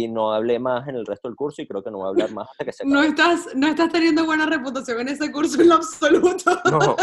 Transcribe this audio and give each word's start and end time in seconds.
y 0.00 0.06
no 0.06 0.32
hablé 0.32 0.60
más 0.60 0.86
en 0.86 0.94
el 0.94 1.04
resto 1.04 1.26
del 1.26 1.34
curso 1.36 1.60
y 1.60 1.66
creo 1.66 1.82
que 1.82 1.90
no 1.90 1.98
voy 1.98 2.06
a 2.06 2.10
hablar 2.10 2.30
más 2.30 2.48
hasta 2.50 2.64
que 2.64 2.72
se 2.72 2.86
No 2.86 3.00
acabe. 3.00 3.08
estás, 3.08 3.48
no 3.56 3.66
estás 3.66 3.90
teniendo 3.90 4.24
buena 4.24 4.46
reputación 4.46 5.00
en 5.00 5.08
ese 5.08 5.32
curso 5.32 5.60
en 5.60 5.70
lo 5.70 5.74
absoluto. 5.74 6.56
No, 6.70 6.94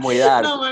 muy 0.00 0.16
dark. 0.18 0.46
No, 0.48 0.62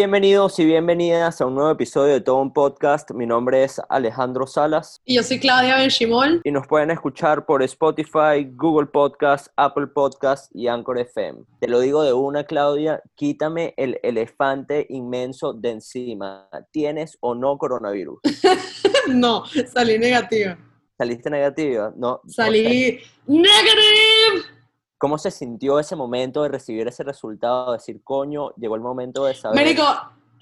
Bienvenidos 0.00 0.58
y 0.58 0.64
bienvenidas 0.64 1.42
a 1.42 1.46
un 1.46 1.56
nuevo 1.56 1.70
episodio 1.70 2.14
de 2.14 2.22
Todo 2.22 2.36
un 2.36 2.54
Podcast. 2.54 3.10
Mi 3.10 3.26
nombre 3.26 3.64
es 3.64 3.82
Alejandro 3.90 4.46
Salas 4.46 5.02
Y 5.04 5.16
yo 5.16 5.22
soy 5.22 5.38
Claudia 5.38 5.76
Benchimol. 5.76 6.40
y 6.42 6.50
nos 6.50 6.66
pueden 6.66 6.90
escuchar 6.90 7.44
por 7.44 7.62
Spotify, 7.62 8.48
Google 8.50 8.86
Podcast, 8.86 9.48
Apple 9.56 9.88
Podcast 9.88 10.50
y 10.56 10.68
Anchor 10.68 10.98
FM. 11.00 11.40
Te 11.60 11.68
lo 11.68 11.80
digo 11.80 12.02
de 12.02 12.14
una, 12.14 12.44
Claudia, 12.44 13.02
quítame 13.14 13.74
el 13.76 14.00
elefante 14.02 14.86
inmenso 14.88 15.52
de 15.52 15.72
encima. 15.72 16.48
¿Tienes 16.70 17.18
o 17.20 17.34
no 17.34 17.58
coronavirus? 17.58 18.20
No, 19.08 19.44
salí 19.70 19.98
negativa. 19.98 20.56
¿Saliste 20.96 21.28
negativa? 21.28 21.92
No. 21.94 22.22
Salí 22.26 23.00
negative. 23.26 24.59
¿Cómo 25.00 25.16
se 25.16 25.30
sintió 25.30 25.80
ese 25.80 25.96
momento 25.96 26.42
de 26.42 26.50
recibir 26.50 26.86
ese 26.86 27.02
resultado? 27.04 27.72
De 27.72 27.78
decir, 27.78 28.02
coño, 28.04 28.50
llegó 28.56 28.74
el 28.74 28.82
momento 28.82 29.24
de 29.24 29.34
saber. 29.34 29.56
Marico, 29.64 29.82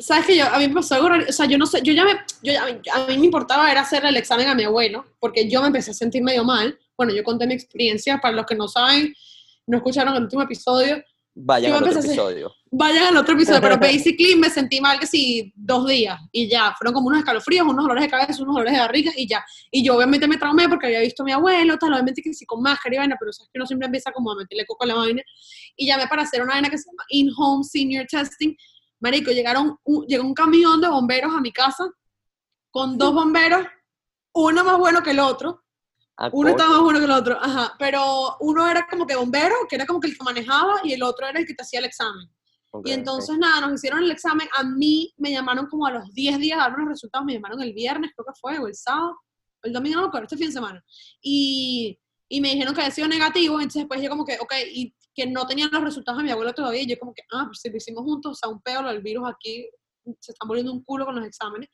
¿sabes 0.01 0.27
que 0.27 0.37
yo, 0.37 0.47
a 0.47 0.59
mí 0.59 0.67
me 0.67 0.75
pasó 0.75 0.97
algo? 0.97 1.09
O 1.29 1.33
sea, 1.33 1.47
yo 1.47 1.57
no 1.59 1.65
sé, 1.65 1.81
yo 1.83 1.93
ya 1.93 2.05
me, 2.05 2.15
yo 2.43 2.53
ya- 2.53 2.65
a 2.65 3.07
mí 3.07 3.19
me 3.19 3.27
importaba 3.27 3.71
era 3.71 3.83
hacer 3.83 4.05
el 4.05 4.17
examen 4.17 4.49
a 4.49 4.57
mi 4.57 4.65
abuelo, 4.65 5.05
porque 5.21 5.49
yo 5.49 5.61
me 5.61 5.69
empecé 5.69 5.93
a 5.93 5.95
sentir 5.95 6.25
medio 6.25 6.43
mal. 6.43 6.77
Bueno, 6.97 7.15
yo 7.15 7.23
conté 7.23 7.47
mi 7.47 7.55
experiencia, 7.55 8.19
para 8.21 8.35
los 8.35 8.47
que 8.47 8.57
no 8.57 8.67
saben, 8.67 9.15
no 9.69 9.77
escucharon 9.77 10.17
el 10.17 10.25
último 10.25 10.43
episodio, 10.43 11.05
Vayan 11.35 11.73
al 11.73 11.85
otro 11.85 12.01
episodio. 12.01 12.53
vayan 12.71 13.05
al 13.07 13.17
otro 13.17 13.35
episodio, 13.35 13.61
pero 13.61 13.77
basically 13.81 14.35
me 14.35 14.51
sentí 14.51 14.81
mal 14.81 14.99
que 14.99 15.07
sí, 15.07 15.53
dos 15.55 15.87
días, 15.87 16.19
y 16.33 16.49
ya, 16.49 16.75
fueron 16.77 16.95
como 16.95 17.07
unos 17.09 17.21
escalofríos, 17.21 17.65
unos 17.67 17.85
dolores 17.85 18.05
de 18.05 18.11
cabeza, 18.11 18.43
unos 18.43 18.55
dolores 18.55 18.73
de 18.73 18.81
barriga, 18.81 19.13
y 19.17 19.29
ya. 19.29 19.45
Y 19.71 19.85
yo 19.85 19.95
obviamente 19.97 20.27
me 20.27 20.37
traumé 20.37 20.69
porque 20.69 20.87
había 20.87 21.01
visto 21.01 21.23
a 21.23 21.27
mi 21.27 21.33
abuelo, 21.33 21.79
tal, 21.79 21.93
obviamente 21.93 22.23
que 22.23 22.35
sí 22.35 22.45
con 22.45 22.61
máscara 22.61 22.95
y 22.97 22.99
vaina, 22.99 23.17
pero 23.21 23.33
sabes 23.33 23.51
que 23.53 23.59
uno 23.59 23.67
siempre 23.67 23.87
empieza 23.87 24.11
como 24.11 24.33
a 24.33 24.37
meterle 24.37 24.67
coco 24.67 24.83
a 24.85 24.89
la 24.89 24.95
vaina, 24.97 25.23
y 25.77 25.87
llamé 25.87 26.09
para 26.09 26.23
hacer 26.23 26.43
una 26.43 26.55
vaina 26.55 26.71
que 26.71 26.79
se 26.79 26.91
llama 26.91 27.05
In-Home 27.11 27.63
Senior 27.65 28.07
Testing. 28.07 28.55
Marico, 29.01 29.31
llegaron, 29.31 29.79
un- 29.85 30.07
llegó 30.07 30.25
un 30.25 30.35
camión 30.35 30.81
de 30.81 30.89
bomberos 30.89 31.33
a 31.33 31.41
mi 31.41 31.53
casa, 31.53 31.85
con 32.71 32.99
dos 32.99 33.15
bomberos, 33.15 33.65
uno 34.35 34.65
más 34.65 34.77
bueno 34.77 35.03
que 35.05 35.13
el 35.13 35.21
otro, 35.21 35.63
Uno 36.33 36.51
estaba 36.51 36.71
más 36.71 36.81
bueno 36.81 36.99
que 36.99 37.05
el 37.05 37.11
otro, 37.13 37.39
ajá, 37.41 37.75
pero 37.79 38.37
uno 38.41 38.69
era 38.69 38.87
como 38.89 39.07
que 39.07 39.15
bombero, 39.15 39.55
que 39.69 39.77
era 39.77 39.87
como 39.87 40.01
que 40.01 40.09
el 40.09 40.19
que 40.19 40.25
manejaba, 40.25 40.81
y 40.83 40.93
el 40.93 41.03
otro 41.03 41.27
era 41.27 41.39
el 41.39 41.47
que 41.47 41.55
te 41.55 41.63
hacía 41.63 41.79
el 41.79 41.85
examen. 41.85 42.29
Ok, 42.71 42.89
Y 42.89 42.93
entonces, 42.93 43.39
nada, 43.39 43.61
nos 43.61 43.75
hicieron 43.75 44.03
el 44.03 44.11
examen. 44.11 44.49
A 44.57 44.65
mí 44.65 45.15
me 45.17 45.31
llamaron 45.31 45.67
como 45.69 45.87
a 45.87 45.93
los 45.93 46.13
10 46.13 46.39
días 46.39 46.59
a 46.61 46.69
los 46.69 46.89
resultados. 46.89 47.25
Me 47.25 47.35
llamaron 47.35 47.63
el 47.63 47.73
viernes, 47.73 48.11
creo 48.15 48.27
que 48.27 48.39
fue, 48.39 48.59
o 48.59 48.67
el 48.67 48.75
sábado, 48.75 49.17
o 49.63 49.67
el 49.67 49.73
domingo, 49.73 50.01
no 50.01 50.11
este 50.23 50.37
fin 50.37 50.49
de 50.49 50.53
semana. 50.53 50.85
Y, 51.23 51.99
y 52.29 52.41
me 52.41 52.51
dijeron 52.51 52.75
que 52.75 52.83
había 52.83 52.95
sido 52.95 53.09
negativo. 53.09 53.55
Entonces, 53.55 53.83
después 53.83 54.03
yo, 54.03 54.11
como 54.11 54.25
que, 54.25 54.39
ok, 54.39 54.53
y 54.75 54.95
que 55.15 55.27
no 55.27 55.47
tenían 55.47 55.71
los 55.73 55.83
resultados 55.83 56.19
de 56.19 56.25
mi 56.25 56.31
abuelo 56.31 56.53
todavía. 56.53 56.83
Y 56.83 56.87
yo, 56.87 56.99
como 56.99 57.15
que, 57.15 57.23
ah, 57.33 57.45
pues 57.47 57.61
si 57.61 57.71
lo 57.71 57.77
hicimos 57.77 58.05
juntos, 58.05 58.33
o 58.33 58.35
sea, 58.35 58.49
un 58.51 58.61
pedo, 58.61 58.83
del 58.83 59.01
virus 59.01 59.29
aquí, 59.29 59.67
se 60.21 60.33
está 60.33 60.47
muriendo 60.47 60.73
un 60.73 60.83
culo 60.85 61.07
con 61.07 61.17
los 61.17 61.25
exámenes. 61.25 61.71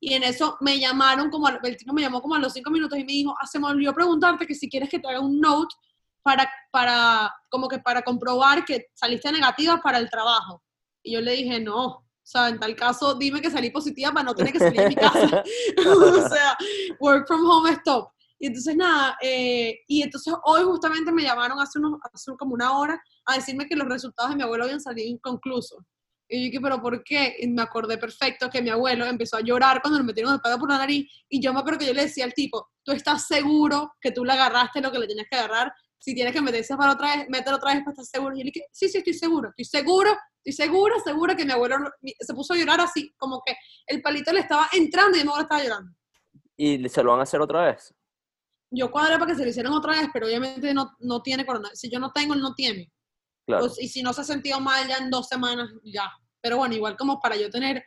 Y 0.00 0.14
en 0.14 0.22
eso 0.22 0.56
me 0.60 0.80
llamaron, 0.80 1.28
como, 1.28 1.48
el 1.48 1.76
tipo 1.76 1.92
me 1.92 2.00
llamó 2.00 2.22
como 2.22 2.34
a 2.34 2.38
los 2.38 2.54
5 2.54 2.70
minutos 2.70 2.98
y 2.98 3.04
me 3.04 3.12
dijo, 3.12 3.34
ah, 3.38 3.46
se 3.46 3.58
me 3.58 3.66
olvidó 3.66 3.92
preguntarte 3.92 4.46
que 4.46 4.54
si 4.54 4.68
quieres 4.68 4.88
que 4.88 4.98
te 4.98 5.06
haga 5.08 5.20
un 5.20 5.38
note 5.38 5.74
para, 6.22 6.50
para, 6.70 7.34
como 7.50 7.68
que 7.68 7.78
para 7.78 8.02
comprobar 8.02 8.64
que 8.64 8.86
saliste 8.94 9.30
negativa 9.30 9.80
para 9.82 9.98
el 9.98 10.08
trabajo. 10.08 10.62
Y 11.02 11.12
yo 11.12 11.20
le 11.20 11.32
dije, 11.32 11.60
no, 11.60 11.86
o 11.86 12.04
sea, 12.22 12.48
en 12.48 12.58
tal 12.58 12.74
caso, 12.76 13.14
dime 13.14 13.42
que 13.42 13.50
salí 13.50 13.70
positiva 13.70 14.12
para 14.12 14.24
no 14.24 14.34
tener 14.34 14.52
que 14.52 14.58
salir 14.58 14.80
de 14.80 14.88
mi 14.88 14.94
casa. 14.94 15.42
o 15.86 16.28
sea, 16.28 16.56
work 16.98 17.26
from 17.26 17.44
home 17.44 17.72
stop. 17.72 18.10
Y 18.38 18.46
entonces 18.46 18.74
nada, 18.74 19.18
eh, 19.20 19.80
y 19.86 20.02
entonces 20.02 20.32
hoy 20.44 20.62
justamente 20.62 21.12
me 21.12 21.24
llamaron 21.24 21.60
hace, 21.60 21.78
unos, 21.78 22.00
hace 22.10 22.34
como 22.38 22.54
una 22.54 22.78
hora 22.78 23.02
a 23.26 23.34
decirme 23.34 23.66
que 23.66 23.76
los 23.76 23.86
resultados 23.86 24.30
de 24.30 24.36
mi 24.36 24.42
abuelo 24.42 24.64
habían 24.64 24.80
salido 24.80 25.06
inconclusos. 25.08 25.78
Y 26.30 26.38
yo 26.38 26.44
dije, 26.44 26.60
pero 26.60 26.80
¿por 26.80 27.02
qué? 27.02 27.36
Y 27.40 27.48
me 27.48 27.62
acordé 27.62 27.98
perfecto 27.98 28.48
que 28.48 28.62
mi 28.62 28.70
abuelo 28.70 29.04
empezó 29.04 29.36
a 29.36 29.40
llorar 29.40 29.82
cuando 29.82 29.98
le 29.98 30.04
metieron 30.04 30.32
el 30.32 30.40
pedo 30.40 30.58
por 30.60 30.70
la 30.70 30.78
nariz. 30.78 31.10
Y 31.28 31.42
yo 31.42 31.52
me 31.52 31.58
acuerdo 31.58 31.80
que 31.80 31.86
yo 31.86 31.92
le 31.92 32.02
decía 32.02 32.24
al 32.24 32.32
tipo, 32.32 32.68
¿tú 32.84 32.92
estás 32.92 33.26
seguro 33.26 33.94
que 34.00 34.12
tú 34.12 34.24
le 34.24 34.32
agarraste 34.32 34.80
lo 34.80 34.92
que 34.92 35.00
le 35.00 35.08
tenías 35.08 35.26
que 35.28 35.36
agarrar? 35.36 35.72
Si 35.98 36.14
tienes 36.14 36.32
que 36.32 36.40
meterse 36.40 36.76
para 36.76 36.92
otra 36.92 37.16
vez, 37.16 37.26
mételo 37.28 37.56
otra 37.56 37.74
vez 37.74 37.82
para 37.82 37.90
estar 37.90 38.04
seguro. 38.06 38.36
Y 38.36 38.38
yo 38.38 38.44
le 38.44 38.52
dije, 38.54 38.66
sí, 38.70 38.88
sí, 38.88 38.98
estoy 38.98 39.14
seguro, 39.14 39.50
estoy 39.56 39.64
seguro, 39.64 40.16
estoy 40.44 40.66
segura, 40.66 40.94
segura 41.04 41.34
que 41.34 41.44
mi 41.44 41.52
abuelo 41.52 41.76
se 42.20 42.32
puso 42.32 42.54
a 42.54 42.56
llorar 42.56 42.80
así, 42.80 43.12
como 43.18 43.42
que 43.44 43.56
el 43.86 44.00
palito 44.00 44.32
le 44.32 44.40
estaba 44.40 44.68
entrando 44.72 45.18
y 45.18 45.22
mi 45.22 45.26
abuelo 45.26 45.42
estaba 45.42 45.64
llorando. 45.64 45.92
¿Y 46.56 46.88
se 46.88 47.02
lo 47.02 47.10
van 47.10 47.20
a 47.20 47.22
hacer 47.24 47.40
otra 47.40 47.66
vez? 47.66 47.92
Yo 48.70 48.88
cuadré 48.90 49.18
para 49.18 49.32
que 49.32 49.36
se 49.36 49.42
lo 49.42 49.50
hicieran 49.50 49.72
otra 49.72 49.92
vez, 49.92 50.08
pero 50.12 50.26
obviamente 50.26 50.72
no, 50.72 50.92
no 51.00 51.22
tiene 51.22 51.44
coronavirus. 51.44 51.80
Si 51.80 51.90
yo 51.90 51.98
no 51.98 52.12
tengo, 52.12 52.34
él 52.34 52.40
no 52.40 52.54
tiene. 52.54 52.92
Claro. 53.46 53.66
Pues, 53.66 53.80
y 53.80 53.88
si 53.88 54.02
no 54.02 54.12
se 54.12 54.20
ha 54.20 54.24
sentido 54.24 54.60
mal 54.60 54.86
ya 54.86 54.98
en 54.98 55.10
dos 55.10 55.26
semanas, 55.26 55.70
ya. 55.82 56.08
Pero 56.42 56.56
bueno, 56.58 56.74
igual 56.74 56.96
como 56.96 57.20
para 57.20 57.36
yo 57.36 57.50
tener 57.50 57.82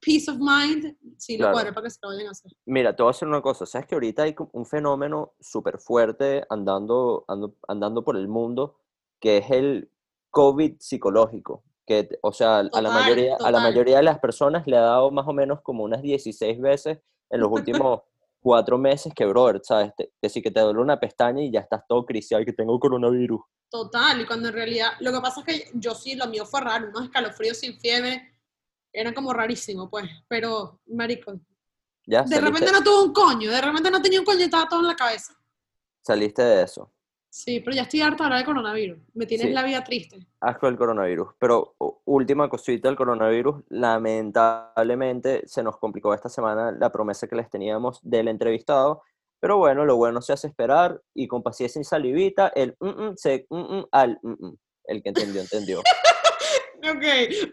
peace 0.00 0.30
of 0.30 0.36
mind, 0.38 0.96
sí 1.16 1.36
Claro. 1.36 1.50
lo 1.50 1.54
cuadré 1.54 1.72
para 1.72 1.84
que 1.84 1.90
se 1.90 1.98
lo 2.02 2.08
vayan 2.10 2.28
a 2.28 2.30
hacer. 2.32 2.52
Mira, 2.66 2.94
te 2.94 3.02
voy 3.02 3.10
a 3.10 3.12
hacer 3.12 3.26
una 3.28 3.40
cosa. 3.42 3.64
Sabes 3.66 3.86
que 3.86 3.94
ahorita 3.94 4.22
hay 4.24 4.34
un 4.52 4.66
fenómeno 4.66 5.32
súper 5.40 5.78
fuerte 5.78 6.44
andando, 6.50 7.24
ando- 7.28 7.54
andando 7.66 8.04
por 8.04 8.16
el 8.16 8.28
mundo, 8.28 8.76
que 9.20 9.38
es 9.38 9.50
el 9.50 9.90
COVID 10.30 10.76
psicológico. 10.78 11.62
Que, 11.86 12.08
o 12.20 12.32
sea, 12.32 12.58
a 12.58 12.62
la, 12.64 12.70
Total, 12.70 12.92
mayoría, 12.92 13.36
a 13.42 13.50
la 13.50 13.60
mayoría 13.60 13.96
de 13.98 14.02
las 14.02 14.18
personas 14.18 14.66
le 14.66 14.76
ha 14.76 14.80
dado 14.80 15.10
más 15.12 15.26
o 15.28 15.32
menos 15.32 15.60
como 15.62 15.84
unas 15.84 16.02
16 16.02 16.60
veces 16.60 16.98
en 17.30 17.40
los 17.40 17.50
últimos 17.52 18.02
cuatro 18.46 18.78
meses 18.78 19.12
que, 19.12 19.26
brother, 19.26 19.60
¿sabes? 19.64 19.90
Te- 19.96 20.12
que 20.22 20.28
sí 20.28 20.40
que 20.40 20.52
te 20.52 20.60
duele 20.60 20.78
una 20.78 21.00
pestaña 21.00 21.42
y 21.42 21.50
ya 21.50 21.58
estás 21.58 21.82
todo 21.88 22.06
cristial 22.06 22.44
que 22.44 22.52
tengo 22.52 22.78
coronavirus. 22.78 23.40
Total, 23.68 24.20
y 24.20 24.24
cuando 24.24 24.46
en 24.50 24.54
realidad, 24.54 24.90
lo 25.00 25.10
que 25.12 25.20
pasa 25.20 25.40
es 25.40 25.46
que 25.46 25.70
yo 25.74 25.96
sí, 25.96 26.14
lo 26.14 26.28
mío 26.28 26.46
fue 26.46 26.60
raro, 26.60 26.88
unos 26.90 27.02
escalofríos 27.06 27.56
sin 27.58 27.76
fiebre, 27.80 28.22
era 28.92 29.12
como 29.12 29.32
rarísimo, 29.32 29.90
pues, 29.90 30.04
pero, 30.28 30.78
marico, 30.86 31.32
Ya 32.06 32.22
de 32.22 32.28
saliste, 32.36 32.40
repente 32.40 32.70
no 32.70 32.84
tuvo 32.84 33.02
un 33.02 33.12
coño, 33.12 33.50
de 33.50 33.60
repente 33.60 33.90
no 33.90 34.00
tenía 34.00 34.20
un 34.20 34.24
coño, 34.26 34.44
estaba 34.44 34.68
todo 34.68 34.78
en 34.78 34.86
la 34.86 34.94
cabeza. 34.94 35.34
saliste 36.02 36.42
de 36.42 36.62
eso. 36.62 36.92
Sí, 37.36 37.60
pero 37.60 37.76
ya 37.76 37.82
estoy 37.82 38.00
harta 38.00 38.24
ahora 38.24 38.36
del 38.36 38.46
coronavirus, 38.46 38.98
me 39.12 39.26
tienes 39.26 39.48
Sí. 39.48 39.52
la 39.52 39.62
vida 39.62 39.84
triste. 39.84 40.26
asco 40.40 40.66
del 40.66 40.78
coronavirus. 40.78 41.34
Pero 41.38 41.76
última 42.06 42.48
cosita 42.48 42.88
del 42.88 42.96
coronavirus, 42.96 43.62
lamentablemente 43.68 45.42
se 45.46 45.62
nos 45.62 45.76
complicó 45.76 46.14
esta 46.14 46.30
semana 46.30 46.72
la 46.72 46.90
promesa 46.90 47.26
que 47.26 47.36
les 47.36 47.50
teníamos 47.50 48.00
del 48.02 48.28
entrevistado. 48.28 49.02
Pero 49.38 49.58
bueno, 49.58 49.84
lo 49.84 49.96
bueno 49.96 50.22
se 50.22 50.32
hace 50.32 50.46
esperar 50.46 51.02
y 51.12 51.28
con 51.28 51.42
paciencia 51.42 51.78
y 51.78 51.84
salivita, 51.84 52.48
el 52.54 52.74
mm, 52.80 52.88
mm, 52.88 53.16
se 53.16 53.46
mm, 53.50 53.56
mm, 53.58 53.84
al 53.92 54.18
mm, 54.22 54.46
mm. 54.46 54.56
El 54.84 55.02
que 55.02 55.08
entendió, 55.10 55.42
entendió. 55.42 55.82
Ok, 56.88 57.04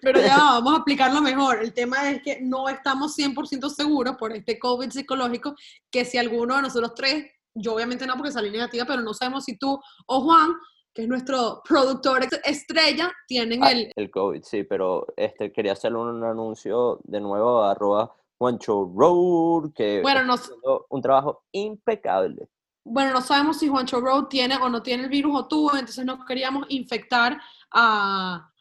pero 0.01 0.21
ya 0.21 0.37
va, 0.37 0.43
vamos 0.55 0.73
a 0.73 0.77
explicarlo 0.77 1.19
mejor. 1.19 1.63
El 1.63 1.73
tema 1.73 2.11
es 2.11 2.21
que 2.21 2.39
no 2.41 2.69
estamos 2.69 3.17
100% 3.17 3.67
seguros 3.69 4.15
por 4.17 4.31
este 4.31 4.59
COVID 4.59 4.91
psicológico 4.91 5.55
que 5.89 6.05
si 6.05 6.19
alguno 6.19 6.55
de 6.55 6.61
nosotros 6.61 6.93
tres, 6.93 7.25
yo 7.55 7.75
obviamente 7.75 8.05
no 8.05 8.15
porque 8.15 8.31
salí 8.31 8.49
negativa, 8.51 8.85
pero 8.85 9.01
no 9.01 9.13
sabemos 9.13 9.45
si 9.45 9.57
tú 9.57 9.79
o 10.07 10.21
Juan, 10.21 10.53
que 10.93 11.03
es 11.03 11.07
nuestro 11.07 11.61
productor 11.67 12.27
estrella, 12.43 13.11
tienen 13.27 13.63
Ah, 13.63 13.71
el... 13.71 13.91
el 13.95 14.11
COVID, 14.11 14.43
sí, 14.43 14.63
pero 14.63 15.07
este, 15.15 15.51
quería 15.51 15.73
hacer 15.73 15.95
un 15.95 16.23
anuncio 16.23 16.99
de 17.03 17.19
nuevo 17.19 17.63
a 17.63 17.71
arroba 17.71 18.15
Juancho 18.37 18.91
Road, 18.95 19.73
que 19.73 20.01
Bueno, 20.01 20.33
haciendo 20.33 20.85
un 20.89 21.01
trabajo 21.01 21.43
impecable. 21.51 22.49
Bueno, 22.85 23.13
no 23.13 23.21
sabemos 23.21 23.59
si 23.59 23.69
Juancho 23.69 24.01
Road 24.01 24.25
tiene 24.25 24.57
o 24.57 24.67
no 24.67 24.83
tiene 24.83 25.03
el 25.03 25.09
virus 25.09 25.33
o 25.39 25.47
tuvo, 25.47 25.71
entonces 25.71 26.05
no 26.05 26.25
queríamos 26.25 26.65
infectar 26.69 27.39
a, 27.71 28.51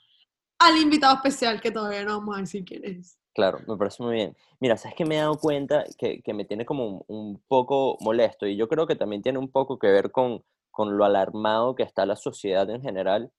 al 0.59 0.77
invitado 0.79 1.17
especial 1.17 1.61
que 1.61 1.73
todavía 1.73 2.05
no 2.05 2.21
vamos 2.21 2.37
a 2.37 2.41
decir 2.41 2.65
quién 2.65 2.85
es. 2.85 3.19
Claro, 3.35 3.61
me 3.67 3.77
parece 3.79 4.03
muy 4.03 4.15
bien. 4.15 4.37
Mira, 4.61 4.77
¿sabes 4.77 4.95
que 4.95 5.07
me 5.07 5.17
he 5.17 5.19
dado 5.19 5.39
cuenta 5.39 5.85
que, 5.97 6.21
que 6.23 6.35
me 6.35 6.45
tiene 6.45 6.67
como 6.67 7.05
un, 7.09 7.43
poco 7.49 7.97
molesto? 8.01 8.47
Y 8.47 8.57
yo 8.57 8.69
creo 8.69 8.87
que 8.87 8.95
también 8.95 9.23
tiene 9.23 9.39
un 9.39 9.51
poco 9.51 9.79
que 9.79 9.87
ver 9.87 10.11
con, 10.13 10.45
con 10.71 10.99
lo 10.99 11.05
alarmado 11.07 11.75
que 11.75 11.83
está 11.83 12.05
la 12.05 12.17
sociedad 12.17 12.69
en 12.69 12.83
general. 12.83 13.33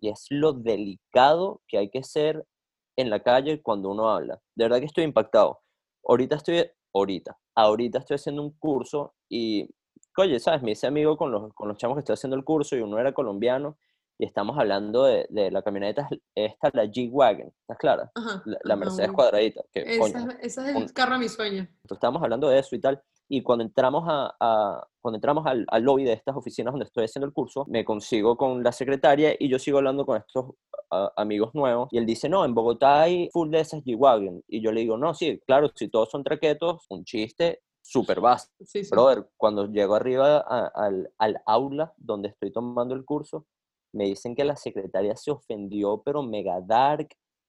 Y 0.00 0.10
es 0.10 0.26
lo 0.30 0.52
delicado 0.54 1.62
que 1.68 1.78
hay 1.78 1.90
que 1.90 2.02
ser 2.02 2.46
en 2.96 3.10
la 3.10 3.22
calle 3.22 3.62
cuando 3.62 3.90
uno 3.90 4.10
habla. 4.10 4.40
De 4.54 4.64
verdad 4.64 4.80
que 4.80 4.86
estoy 4.86 5.04
impactado. 5.04 5.60
Ahorita 6.04 6.36
estoy, 6.36 6.70
ahorita, 6.94 7.38
ahorita 7.54 7.98
estoy 8.00 8.16
haciendo 8.16 8.42
un 8.42 8.52
curso 8.52 9.14
y, 9.28 9.68
oye, 10.16 10.40
¿sabes? 10.40 10.62
Me 10.62 10.72
hice 10.72 10.86
amigo 10.86 11.16
con 11.18 11.30
los, 11.32 11.52
con 11.54 11.68
los 11.68 11.78
chamos 11.78 11.96
que 11.96 12.00
estoy 12.00 12.14
haciendo 12.14 12.36
el 12.36 12.44
curso 12.44 12.76
y 12.76 12.80
uno 12.80 12.98
era 12.98 13.12
colombiano 13.12 13.76
y 14.18 14.24
estamos 14.24 14.58
hablando 14.58 15.04
de, 15.04 15.26
de 15.30 15.50
la 15.50 15.62
camioneta, 15.62 16.08
esta, 16.34 16.70
la 16.72 16.84
G-Wagon, 16.84 17.52
¿estás 17.60 17.78
clara? 17.78 18.10
Ajá, 18.14 18.42
La, 18.46 18.58
la 18.64 18.76
Mercedes 18.76 19.12
cuadradita, 19.12 19.62
que 19.72 19.80
Ese, 19.80 19.98
coño, 19.98 20.28
es- 20.40 20.56
el 20.58 20.76
un- 20.76 20.88
carro 20.88 21.14
de 21.14 21.18
mi 21.20 21.28
sueño. 21.28 21.68
estábamos 21.90 22.22
hablando 22.22 22.48
de 22.48 22.58
eso 22.58 22.74
y 22.76 22.80
tal. 22.80 23.02
Y 23.28 23.42
cuando 23.42 23.64
entramos, 23.64 24.04
a, 24.06 24.34
a- 24.38 24.86
cuando 25.00 25.16
entramos 25.16 25.44
al, 25.46 25.66
al 25.68 25.82
lobby 25.82 26.04
de 26.04 26.12
estas 26.12 26.36
oficinas 26.36 26.72
donde 26.72 26.86
estoy 26.86 27.04
haciendo 27.04 27.26
el 27.26 27.32
curso, 27.32 27.64
me 27.68 27.84
consigo 27.84 28.36
con 28.36 28.62
la 28.62 28.72
secretaria 28.72 29.34
y 29.38 29.48
yo 29.48 29.58
sigo 29.58 29.78
hablando 29.78 30.06
con 30.06 30.16
estos 30.16 30.52
a- 30.90 31.12
amigos 31.16 31.52
nuevos. 31.54 31.88
Y 31.92 31.98
él 31.98 32.06
dice, 32.06 32.28
no, 32.28 32.44
en 32.44 32.54
Bogotá 32.54 33.02
hay 33.02 33.28
full 33.32 33.50
de 33.50 33.60
esas 33.60 33.82
G-Wagon. 33.82 34.42
Y 34.46 34.60
yo 34.62 34.70
le 34.72 34.80
digo, 34.82 34.96
no, 34.96 35.12
sí, 35.12 35.40
claro, 35.44 35.70
si 35.74 35.88
todos 35.88 36.08
son 36.10 36.22
traquetos, 36.22 36.86
un 36.88 37.04
chiste 37.04 37.60
súper 37.82 38.20
básico. 38.20 38.54
Sí, 38.64 38.84
sí. 38.84 38.90
Brother, 38.90 39.26
cuando 39.36 39.66
llego 39.66 39.94
arriba 39.96 40.38
a- 40.38 40.70
al, 40.74 41.10
al 41.18 41.42
aula 41.46 41.92
donde 41.96 42.28
estoy 42.28 42.52
tomando 42.52 42.94
el 42.94 43.04
curso, 43.04 43.44
me 43.96 44.04
dicen 44.04 44.34
que 44.34 44.44
la 44.44 44.56
secretaria 44.56 45.16
se 45.16 45.30
ofendió, 45.30 46.02
pero 46.04 46.22
mega 46.22 46.60
dark, 46.60 47.08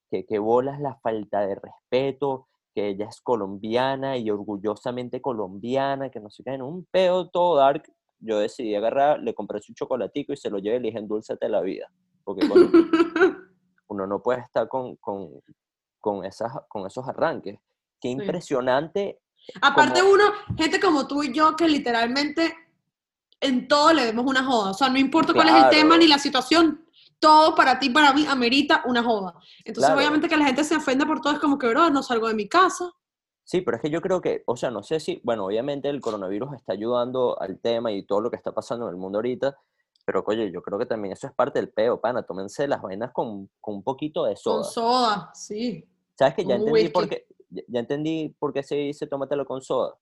que 0.09 0.25
qué 0.25 0.39
bolas 0.39 0.79
la 0.79 0.95
falta 0.95 1.41
de 1.41 1.55
respeto, 1.55 2.47
que 2.73 2.87
ella 2.87 3.07
es 3.09 3.19
colombiana 3.19 4.17
y 4.17 4.29
orgullosamente 4.29 5.21
colombiana, 5.21 6.09
que 6.09 6.21
no 6.21 6.29
sé 6.29 6.43
qué, 6.43 6.53
en 6.53 6.61
un 6.61 6.85
pedo 6.89 7.29
todo 7.29 7.57
dark. 7.57 7.83
Yo 8.19 8.39
decidí 8.39 8.73
agarrar, 8.75 9.19
le 9.19 9.33
compré 9.35 9.61
su 9.61 9.73
chocolatico 9.73 10.31
y 10.31 10.37
se 10.37 10.49
lo 10.49 10.57
llevé 10.59 10.77
y 10.77 10.79
le 10.79 10.87
dije, 10.87 10.99
endulzate 10.99 11.49
la 11.49 11.61
vida. 11.61 11.91
Porque 12.23 12.47
uno 13.89 14.07
no 14.07 14.21
puede 14.23 14.39
estar 14.39 14.67
con, 14.69 14.95
con, 14.95 15.29
con, 15.99 16.23
esas, 16.23 16.51
con 16.69 16.87
esos 16.87 17.07
arranques. 17.07 17.59
Qué 17.99 18.07
impresionante 18.09 19.19
Aparte 19.61 19.99
como- 19.99 20.13
uno, 20.13 20.23
gente 20.57 20.79
como 20.79 21.07
tú 21.07 21.23
y 21.23 21.33
yo, 21.33 21.55
que 21.55 21.67
literalmente 21.67 22.53
en 23.41 23.67
todo 23.67 23.93
le 23.93 24.05
vemos 24.05 24.25
una 24.25 24.43
joda. 24.43 24.71
O 24.71 24.73
sea, 24.73 24.89
no 24.89 24.97
importa 24.97 25.33
cuál 25.33 25.49
es 25.49 25.55
el 25.63 25.69
tema 25.69 25.97
ni 25.97 26.07
la 26.07 26.19
situación, 26.19 26.83
todo 27.19 27.55
para 27.55 27.79
ti, 27.79 27.89
para 27.89 28.13
mí, 28.13 28.25
amerita 28.27 28.83
una 28.85 29.03
joda. 29.03 29.33
Entonces, 29.65 29.85
Claro. 29.89 29.99
obviamente 29.99 30.27
que 30.29 30.37
la 30.37 30.45
gente 30.45 30.63
se 30.63 30.75
ofenda 30.75 31.05
por 31.05 31.21
todo, 31.21 31.33
es 31.33 31.39
como 31.39 31.57
que, 31.57 31.67
bro, 31.67 31.89
no 31.89 32.03
salgo 32.03 32.27
de 32.27 32.33
mi 32.33 32.47
casa. 32.47 32.91
Sí, 33.43 33.61
pero 33.61 33.77
es 33.77 33.81
que 33.81 33.89
yo 33.89 34.01
creo 34.01 34.19
que, 34.21 34.43
o 34.45 34.57
sea, 34.57 34.69
no 34.71 34.83
sé 34.83 34.99
si, 34.99 35.21
bueno, 35.23 35.45
obviamente 35.45 35.87
el 35.89 36.01
coronavirus 36.01 36.53
está 36.55 36.73
ayudando 36.73 37.39
al 37.41 37.59
tema 37.59 37.91
y 37.91 38.03
todo 38.03 38.19
lo 38.21 38.29
que 38.29 38.35
está 38.35 38.51
pasando 38.53 38.85
en 38.87 38.91
el 38.91 38.97
mundo 38.97 39.19
ahorita, 39.19 39.55
pero 40.05 40.23
oye, 40.27 40.51
yo 40.51 40.61
creo 40.61 40.77
que 40.77 40.85
también 40.85 41.13
eso 41.13 41.27
es 41.27 41.33
parte 41.33 41.59
del 41.59 41.69
peo, 41.69 41.99
pana, 42.01 42.23
tómense 42.23 42.67
las 42.67 42.81
vainas 42.81 43.11
con, 43.13 43.49
con 43.61 43.75
un 43.75 43.83
poquito 43.83 44.25
de 44.25 44.33
Con 44.35 44.63
soda. 44.63 44.63
soda, 44.63 45.31
sí. 45.33 45.85
¿Sabes 46.17 46.33
que 46.35 46.45
ya 46.45 46.55
entendí 46.55 46.89
por 46.89 47.07
qué, 47.07 47.25
ya, 47.49 47.79
entendí 47.79 48.35
por 48.37 48.51
qué 48.51 48.63
se 48.63 48.75
dice 48.75 49.07
tómatelo 49.07 49.45
con 49.45 49.61
soda? 49.61 49.95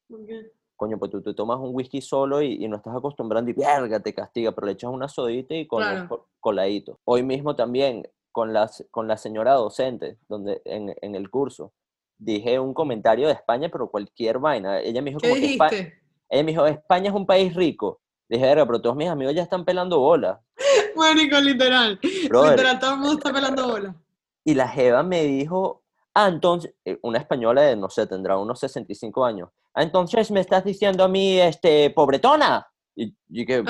Coño, 0.75 0.97
pues 0.97 1.09
tú, 1.11 1.21
tú 1.21 1.33
tomas 1.33 1.57
un 1.59 1.69
whisky 1.73 2.01
solo 2.01 2.41
y, 2.41 2.63
y 2.63 2.67
no 2.67 2.77
estás 2.77 2.95
acostumbrando 2.95 3.49
y 3.49 3.53
verga, 3.53 3.99
te 4.01 4.13
castiga, 4.13 4.51
pero 4.51 4.67
le 4.67 4.73
echas 4.73 4.91
una 4.91 5.07
sodita 5.07 5.53
y 5.55 5.65
con 5.67 5.81
Claro. 5.81 6.07
co- 6.09 6.27
coladito. 6.39 6.99
Hoy 7.05 7.23
mismo 7.23 7.55
también, 7.55 8.07
con 8.31 8.51
la, 8.51 8.69
con 8.91 9.07
la 9.07 9.15
señora 9.17 9.53
docente, 9.53 10.17
donde, 10.27 10.61
en, 10.65 10.93
en 11.01 11.15
el 11.15 11.29
curso, 11.29 11.71
dije 12.17 12.59
un 12.59 12.73
comentario 12.73 13.27
de 13.27 13.33
España, 13.33 13.69
pero 13.71 13.89
cualquier 13.89 14.39
vaina. 14.39 14.79
Ella 14.81 15.01
me 15.01 15.11
dijo 15.11 15.19
¿Qué 15.21 15.29
como 15.29 15.39
que 15.39 15.55
Espa- 15.55 15.69
dijiste? 15.69 16.01
ella 16.29 16.43
me 16.43 16.51
dijo, 16.51 16.65
España 16.65 17.09
es 17.09 17.15
un 17.15 17.25
país 17.25 17.55
rico. 17.55 18.01
Dije, 18.27 18.43
verga, 18.43 18.65
pero 18.65 18.81
todos 18.81 18.95
mis 18.97 19.07
amigos 19.07 19.33
ya 19.35 19.43
están 19.43 19.63
pelando 19.63 19.99
bola. 19.99 20.41
Marico, 20.97 21.39
literal. 21.39 21.99
Brother, 22.27 22.51
Literal, 22.57 22.79
todo 22.79 22.91
el 22.93 22.97
mundo 22.99 23.13
está 23.13 23.31
pelando 23.31 23.67
bola. 23.67 23.95
Y 24.43 24.53
la 24.55 24.67
Jeva 24.67 25.03
me 25.03 25.23
dijo, 25.23 25.83
ah, 26.13 26.27
entonces, 26.27 26.73
eh, 26.83 26.99
una 27.01 27.17
española 27.19 27.61
de, 27.61 27.75
no 27.77 27.89
sé, 27.89 28.05
tendrá 28.07 28.37
unos 28.37 28.59
65 28.59 29.23
años. 29.23 29.49
Entonces 29.75 30.31
me 30.31 30.39
estás 30.39 30.63
diciendo 30.63 31.03
a 31.03 31.07
mí, 31.07 31.39
este, 31.39 31.89
pobretona. 31.89 32.65
Y, 32.95 33.13
y 33.29 33.45
que, 33.45 33.63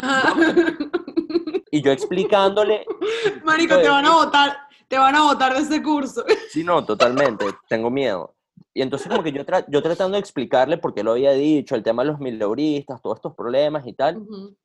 y 1.72 1.81
yo 1.81 1.92
explicándole, 1.92 2.86
Marico, 3.44 3.80
te 3.80 3.90
van 3.90 4.06
a 4.06 4.13
votar, 4.13 4.56
te 4.88 4.98
van 4.98 5.16
a 5.16 5.24
votar 5.24 5.54
de 5.54 5.62
ese 5.62 5.81
curso. 5.81 6.24
sí, 6.50 6.63
no, 6.63 6.86
totalmente, 6.86 7.46
tengo 7.68 7.90
miedo. 7.90 8.36
Y 8.74 8.81
entonces 8.81 9.07
como 9.07 9.24
que 9.24 9.31
yo, 9.31 9.46
tra- 9.46 9.66
yo 9.68 9.81
tratando 9.81 10.16
de 10.16 10.19
explicarle 10.19 10.78
por 10.78 10.94
qué 10.94 11.04
lo 11.04 11.12
había 11.13 11.31
dicho, 11.31 11.75
el 11.75 11.84
tema 11.84 12.04
de 12.04 12.12
los 12.12 12.19
mileuristas, 12.19 13.01
todos 13.01 13.18
estos 13.18 13.34
problemas 13.36 13.86
y 13.88 13.94
tal, 13.94 14.18
Ujú. 14.18 14.56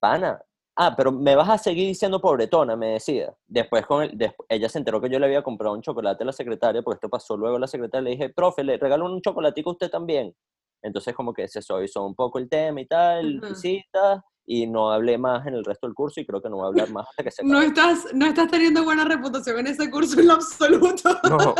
pana. 0.00 0.40
Ah, 0.78 0.94
pero 0.94 1.10
me 1.10 1.34
vas 1.34 1.48
a 1.48 1.56
seguir 1.58 1.86
diciendo 1.88 2.20
pobretona, 2.20 2.76
me 2.76 2.88
decía. 2.88 3.32
Después, 3.46 3.86
con 3.86 4.02
el, 4.02 4.34
ella 4.48 4.68
se 4.68 4.78
enteró 4.78 5.00
que 5.00 5.08
yo 5.08 5.18
le 5.18 5.24
había 5.26 5.42
comprado 5.42 5.74
un 5.74 5.80
chocolate 5.80 6.22
a 6.22 6.26
la 6.26 6.32
secretaria, 6.32 6.82
porque 6.82 6.96
esto 6.96 7.08
pasó 7.08 7.34
luego 7.36 7.56
a 7.56 7.60
la 7.60 7.66
secretaria, 7.66 8.02
le 8.04 8.10
dije, 8.10 8.28
profe, 8.28 8.62
le 8.62 8.76
regalo 8.76 9.06
un 9.06 9.22
chocolatico 9.22 9.70
a 9.70 9.72
usted 9.72 9.90
también. 9.90 10.34
Entonces 10.82 11.14
como 11.14 11.32
que 11.32 11.48
se 11.48 11.62
suavizó 11.62 12.04
un 12.06 12.14
poco 12.14 12.38
el 12.38 12.48
tema 12.48 12.80
y 12.80 12.86
tal, 12.86 13.38
Ajá. 13.42 13.48
visitas, 13.48 14.20
y 14.48 14.66
no 14.68 14.92
hablé 14.92 15.18
más 15.18 15.44
en 15.46 15.54
el 15.54 15.64
resto 15.64 15.88
del 15.88 15.94
curso 15.94 16.20
y 16.20 16.26
creo 16.26 16.40
que 16.40 16.48
no 16.48 16.56
voy 16.56 16.66
a 16.66 16.68
hablar 16.68 16.90
más 16.90 17.08
hasta 17.08 17.24
que 17.24 17.30
se 17.32 17.42
No 17.44 17.60
estás, 17.60 18.06
no 18.14 18.26
estás 18.26 18.48
teniendo 18.48 18.84
buena 18.84 19.04
reputación 19.04 19.58
en 19.58 19.66
ese 19.66 19.90
curso 19.90 20.20
en 20.20 20.28
lo 20.28 20.34
absoluto. 20.34 21.18
No, 21.28 21.54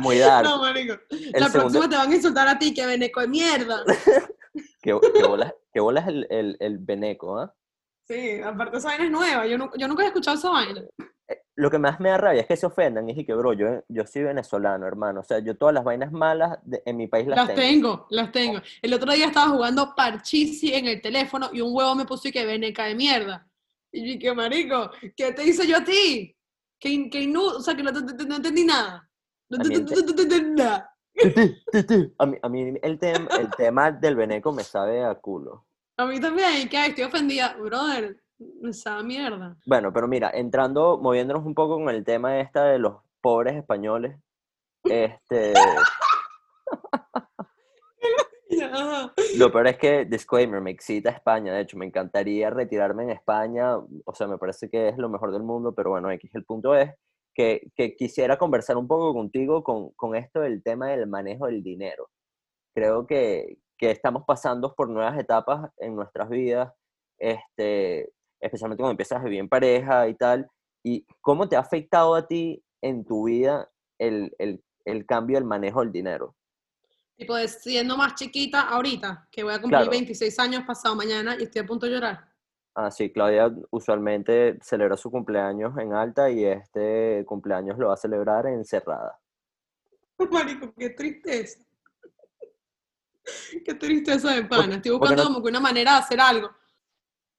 muy 0.00 0.18
dark. 0.20 0.46
No, 0.48 0.58
marico. 0.62 0.94
El 1.10 1.32
La 1.32 1.48
segundo- 1.48 1.50
próxima 1.80 1.88
te 1.88 1.96
van 1.96 2.12
a 2.12 2.14
insultar 2.14 2.46
a 2.48 2.58
ti, 2.58 2.72
que 2.72 2.86
veneco 2.86 3.20
de 3.20 3.28
mierda. 3.28 3.82
¿Qué, 4.80 4.96
qué 5.14 5.22
bolas, 5.26 5.52
qué 5.72 5.80
bolas 5.80 6.06
el, 6.06 6.26
el, 6.30 6.56
el 6.60 6.78
beneco, 6.78 7.38
¿ah? 7.38 7.52
Sí, 8.06 8.38
aparte 8.40 8.76
esa 8.76 8.88
vaina 8.88 9.04
es 9.06 9.10
nueva. 9.10 9.46
Yo, 9.46 9.58
nu- 9.58 9.70
yo 9.76 9.88
nunca 9.88 10.04
he 10.04 10.06
escuchado 10.06 10.36
esa 10.36 10.50
vaina. 10.50 10.82
Lo 11.56 11.70
que 11.70 11.78
más 11.78 12.00
me 12.00 12.08
da 12.10 12.16
rabia 12.18 12.40
es 12.40 12.46
que 12.48 12.56
se 12.56 12.66
ofendan 12.66 13.08
y 13.08 13.12
dije 13.12 13.26
que, 13.26 13.34
bro, 13.34 13.52
yo, 13.52 13.84
yo 13.88 14.06
soy 14.06 14.24
venezolano, 14.24 14.86
hermano. 14.86 15.20
O 15.20 15.22
sea, 15.22 15.38
yo 15.38 15.56
todas 15.56 15.72
las 15.74 15.84
vainas 15.84 16.10
malas 16.10 16.58
de- 16.64 16.82
en 16.84 16.96
mi 16.96 17.06
país 17.06 17.26
las, 17.28 17.36
Las 17.46 17.54
tengo, 17.54 18.06
las 18.10 18.32
tengo. 18.32 18.60
El 18.82 18.92
otro 18.94 19.12
día 19.12 19.26
estaba 19.26 19.50
jugando 19.52 19.94
parchisi 19.94 20.74
en 20.74 20.86
el 20.86 21.00
teléfono 21.00 21.50
y 21.52 21.60
un 21.60 21.74
huevo 21.74 21.94
me 21.94 22.04
puso 22.06 22.26
y 22.28 22.32
que 22.32 22.44
veneca 22.44 22.84
de 22.86 22.94
mierda. 22.96 23.46
Y 23.92 24.18
que 24.18 24.34
marico, 24.34 24.90
¿qué 25.16 25.32
te 25.32 25.44
hice 25.44 25.66
yo 25.68 25.76
a 25.76 25.84
ti? 25.84 26.36
Que, 26.80 27.08
que 27.08 27.22
inu- 27.22 27.54
o 27.56 27.60
sea, 27.60 27.76
que 27.76 27.84
no, 27.84 27.92
no 27.92 28.36
entendí 28.36 28.64
nada. 28.64 29.08
No 29.48 29.58
te- 29.58 30.40
nada. 30.42 30.90
A 32.18 32.26
mí, 32.26 32.36
a 32.42 32.48
mí 32.48 32.74
el, 32.82 32.98
tem- 32.98 33.28
el 33.38 33.48
tema 33.56 33.92
del 33.92 34.16
beneco 34.16 34.52
me 34.52 34.64
sabe 34.64 35.04
a 35.04 35.14
culo. 35.14 35.66
A 35.96 36.06
mí 36.06 36.18
también, 36.18 36.68
que 36.68 36.86
estoy 36.86 37.04
ofendida. 37.04 37.54
Brother, 37.54 38.20
esa 38.62 39.02
mierda. 39.02 39.56
Bueno, 39.66 39.92
pero 39.92 40.08
mira, 40.08 40.30
entrando, 40.32 40.98
moviéndonos 40.98 41.44
un 41.44 41.54
poco 41.54 41.76
con 41.76 41.88
el 41.88 42.04
tema 42.04 42.40
esta 42.40 42.64
de 42.64 42.78
los 42.78 42.96
pobres 43.20 43.56
españoles, 43.56 44.18
este, 44.84 45.54
lo 49.36 49.52
peor 49.52 49.66
es 49.68 49.78
que, 49.78 50.04
disclaimer, 50.04 50.60
me 50.60 50.70
excita 50.70 51.10
España, 51.10 51.54
de 51.54 51.62
hecho, 51.62 51.76
me 51.76 51.86
encantaría 51.86 52.50
retirarme 52.50 53.04
en 53.04 53.10
España, 53.10 53.76
o 53.76 54.14
sea, 54.14 54.26
me 54.26 54.38
parece 54.38 54.68
que 54.68 54.88
es 54.88 54.98
lo 54.98 55.08
mejor 55.08 55.32
del 55.32 55.42
mundo, 55.42 55.74
pero 55.74 55.90
bueno, 55.90 56.10
X, 56.10 56.34
el 56.34 56.44
punto 56.44 56.74
es 56.74 56.90
que, 57.34 57.70
que 57.74 57.96
quisiera 57.96 58.38
conversar 58.38 58.76
un 58.76 58.86
poco 58.86 59.12
contigo 59.12 59.62
con, 59.62 59.90
con 59.90 60.14
esto 60.14 60.40
del 60.40 60.62
tema 60.62 60.88
del 60.88 61.06
manejo 61.06 61.46
del 61.46 61.62
dinero. 61.62 62.08
Creo 62.74 63.06
que, 63.06 63.58
que 63.78 63.90
estamos 63.90 64.24
pasando 64.26 64.74
por 64.74 64.88
nuevas 64.88 65.18
etapas 65.18 65.70
en 65.78 65.96
nuestras 65.96 66.28
vidas, 66.28 66.72
este, 67.18 68.12
especialmente 68.44 68.80
cuando 68.82 68.92
empiezas 68.92 69.20
a 69.20 69.24
vivir 69.24 69.40
en 69.40 69.48
pareja 69.48 70.08
y 70.08 70.14
tal, 70.14 70.48
y 70.82 71.06
cómo 71.20 71.48
te 71.48 71.56
ha 71.56 71.60
afectado 71.60 72.14
a 72.14 72.26
ti 72.26 72.62
en 72.82 73.04
tu 73.04 73.24
vida 73.24 73.70
el, 73.98 74.34
el, 74.38 74.62
el 74.84 75.06
cambio 75.06 75.36
del 75.38 75.44
manejo 75.44 75.80
del 75.80 75.92
dinero. 75.92 76.34
Tipo, 77.16 77.36
de 77.36 77.48
siendo 77.48 77.96
más 77.96 78.14
chiquita 78.16 78.62
ahorita, 78.68 79.28
que 79.30 79.44
voy 79.44 79.52
a 79.54 79.60
cumplir 79.60 79.78
Claro. 79.78 79.90
26 79.90 80.38
años 80.40 80.64
pasado 80.66 80.96
mañana 80.96 81.36
y 81.38 81.44
estoy 81.44 81.62
a 81.62 81.66
punto 81.66 81.86
de 81.86 81.92
llorar. 81.92 82.28
Ah, 82.74 82.90
sí, 82.90 83.10
Claudia 83.12 83.54
usualmente 83.70 84.58
celebra 84.60 84.96
su 84.96 85.10
cumpleaños 85.10 85.78
en 85.78 85.94
alta 85.94 86.28
y 86.28 86.44
este 86.44 87.24
cumpleaños 87.24 87.78
lo 87.78 87.88
va 87.88 87.94
a 87.94 87.96
celebrar 87.96 88.46
encerrada. 88.48 89.18
Marico, 90.30 90.74
qué 90.76 90.90
tristeza. 90.90 91.60
Qué 93.64 93.74
tristeza 93.74 94.34
de 94.34 94.44
pana. 94.44 94.76
Estoy 94.76 94.90
buscando 94.92 95.22
no- 95.22 95.28
como 95.30 95.42
que 95.42 95.48
una 95.48 95.60
manera 95.60 95.92
de 95.92 95.98
hacer 95.98 96.20
algo. 96.20 96.50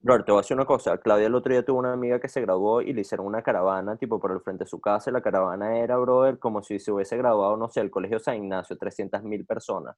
Robert, 0.06 0.24
te 0.24 0.32
voy 0.32 0.38
a 0.40 0.42
decir 0.44 0.56
una 0.56 0.66
cosa. 0.68 1.00
Claudia 1.00 1.26
el 1.26 1.34
otro 1.34 1.52
día 1.52 1.66
tuvo 1.66 1.80
una 1.80 1.92
amiga 1.94 2.20
que 2.20 2.28
se 2.30 2.40
graduó 2.40 2.80
y 2.80 2.94
le 2.94 3.02
hicieron 3.02 3.26
una 3.26 3.42
caravana, 3.42 3.98
tipo, 3.98 4.20
por 4.20 4.32
el 4.32 4.40
frente 4.40 4.64
de 4.66 4.70
su 4.70 4.80
casa. 4.80 5.10
La 5.10 5.20
caravana 5.20 5.80
era, 5.80 5.98
brother, 5.98 6.38
como 6.38 6.62
si 6.62 6.78
se 6.78 6.92
hubiese 6.92 7.18
graduado, 7.18 7.58
no 7.58 7.70
sé, 7.70 7.82
el 7.82 7.90
Colegio 7.90 8.20
San 8.20 8.36
Ignacio, 8.36 8.78
300 8.78 9.24
mil 9.24 9.46
personas. 9.48 9.96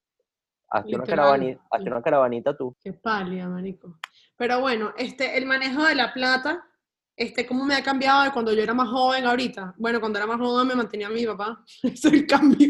Hazte 0.70 0.96
una, 0.96 1.04
Literal. 1.04 1.42
caravani- 1.42 1.60
hazte 1.70 1.90
una 1.92 2.02
caravanita 2.02 2.56
tú. 2.56 2.74
Qué 2.82 2.94
pálida, 2.94 3.50
marico. 3.50 3.98
Pero 4.38 4.62
bueno, 4.62 4.94
este, 4.98 5.38
el 5.38 5.46
manejo 5.46 5.84
de 5.84 5.96
la 5.96 6.14
plata, 6.14 6.64
este, 7.14 7.46
¿cómo 7.46 7.66
me 7.66 7.76
ha 7.76 7.84
cambiado 7.84 8.24
de 8.24 8.32
cuando 8.32 8.54
yo 8.54 8.62
era 8.64 8.74
más 8.74 8.88
joven 8.88 9.26
ahorita? 9.26 9.76
Bueno, 9.78 10.00
cuando 10.00 10.20
era 10.20 10.26
más 10.28 10.40
joven 10.40 10.68
me 10.68 10.76
mantenía 10.76 11.10
mi 11.10 11.26
papá. 11.26 11.66
Ese 11.84 12.08
es 12.08 12.14
el 12.14 12.26
cambio. 12.26 12.70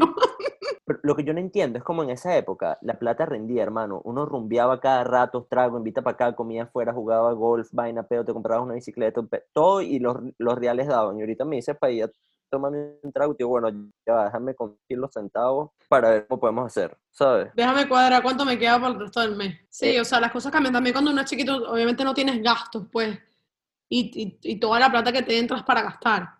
Pero 0.88 1.00
lo 1.03 1.15
que 1.17 1.25
yo 1.25 1.34
no 1.34 1.39
entiendo 1.41 1.77
es 1.77 1.84
como 1.84 2.01
en 2.01 2.10
esa 2.12 2.36
época 2.38 2.77
la 2.82 2.98
plata 2.98 3.25
rendía, 3.25 3.62
hermano. 3.62 4.01
Uno 4.06 4.25
rumbeaba 4.25 4.79
cada 4.79 5.03
rato, 5.03 5.46
trago, 5.50 5.77
invita 5.77 6.01
para 6.01 6.13
acá, 6.15 6.36
comía 6.36 6.63
afuera, 6.63 6.94
jugaba 6.94 7.34
golf, 7.34 7.67
vaina, 7.74 8.03
pedo, 8.03 8.24
te 8.24 8.32
comprabas 8.34 8.63
una 8.63 8.75
bicicleta, 8.75 9.22
todo 9.53 9.82
y 9.82 10.00
los, 10.00 10.15
los 10.38 10.56
reales 10.58 10.88
daban. 10.88 11.17
Y 11.17 11.22
ahorita 11.22 11.44
me 11.44 11.58
dices 11.58 11.75
para 11.77 11.91
ir 11.91 12.06
a 12.06 12.12
tomarme 12.50 12.94
un 13.03 13.12
trago, 13.12 13.36
tío, 13.36 13.50
bueno, 13.50 13.70
ya 14.08 14.24
déjame 14.24 14.56
conseguir 14.56 14.98
los 15.00 15.12
centavos 15.12 15.72
para 15.89 16.12
ver 16.12 16.27
cómo 16.27 16.39
podemos 16.39 16.65
hacer, 16.67 16.98
¿sabes? 17.12 17.51
Déjame 17.53 17.86
cuadrar 17.89 18.24
cuánto 18.24 18.46
me 18.46 18.58
queda 18.58 18.79
para 18.79 18.94
el 18.94 19.00
resto 19.01 19.20
del 19.20 19.36
mes. 19.36 19.60
Sí, 19.70 19.98
Eh. 19.98 20.00
o 20.00 20.06
sea, 20.06 20.22
las 20.22 20.32
cosas 20.32 20.53
cambian 20.53 20.74
también 20.74 20.94
cuando 20.94 21.12
uno 21.12 21.20
es 21.20 21.29
chiquito, 21.29 21.70
obviamente 21.70 22.06
no 22.06 22.13
tienes 22.13 22.41
gastos, 22.41 22.88
pues, 22.89 23.20
y, 23.89 24.39
y, 24.41 24.53
y 24.53 24.60
toda 24.62 24.79
la 24.79 24.89
plata 24.89 25.12
que 25.12 25.24
te 25.24 25.38
entras 25.38 25.63
para 25.63 25.82
gastar. 25.82 26.37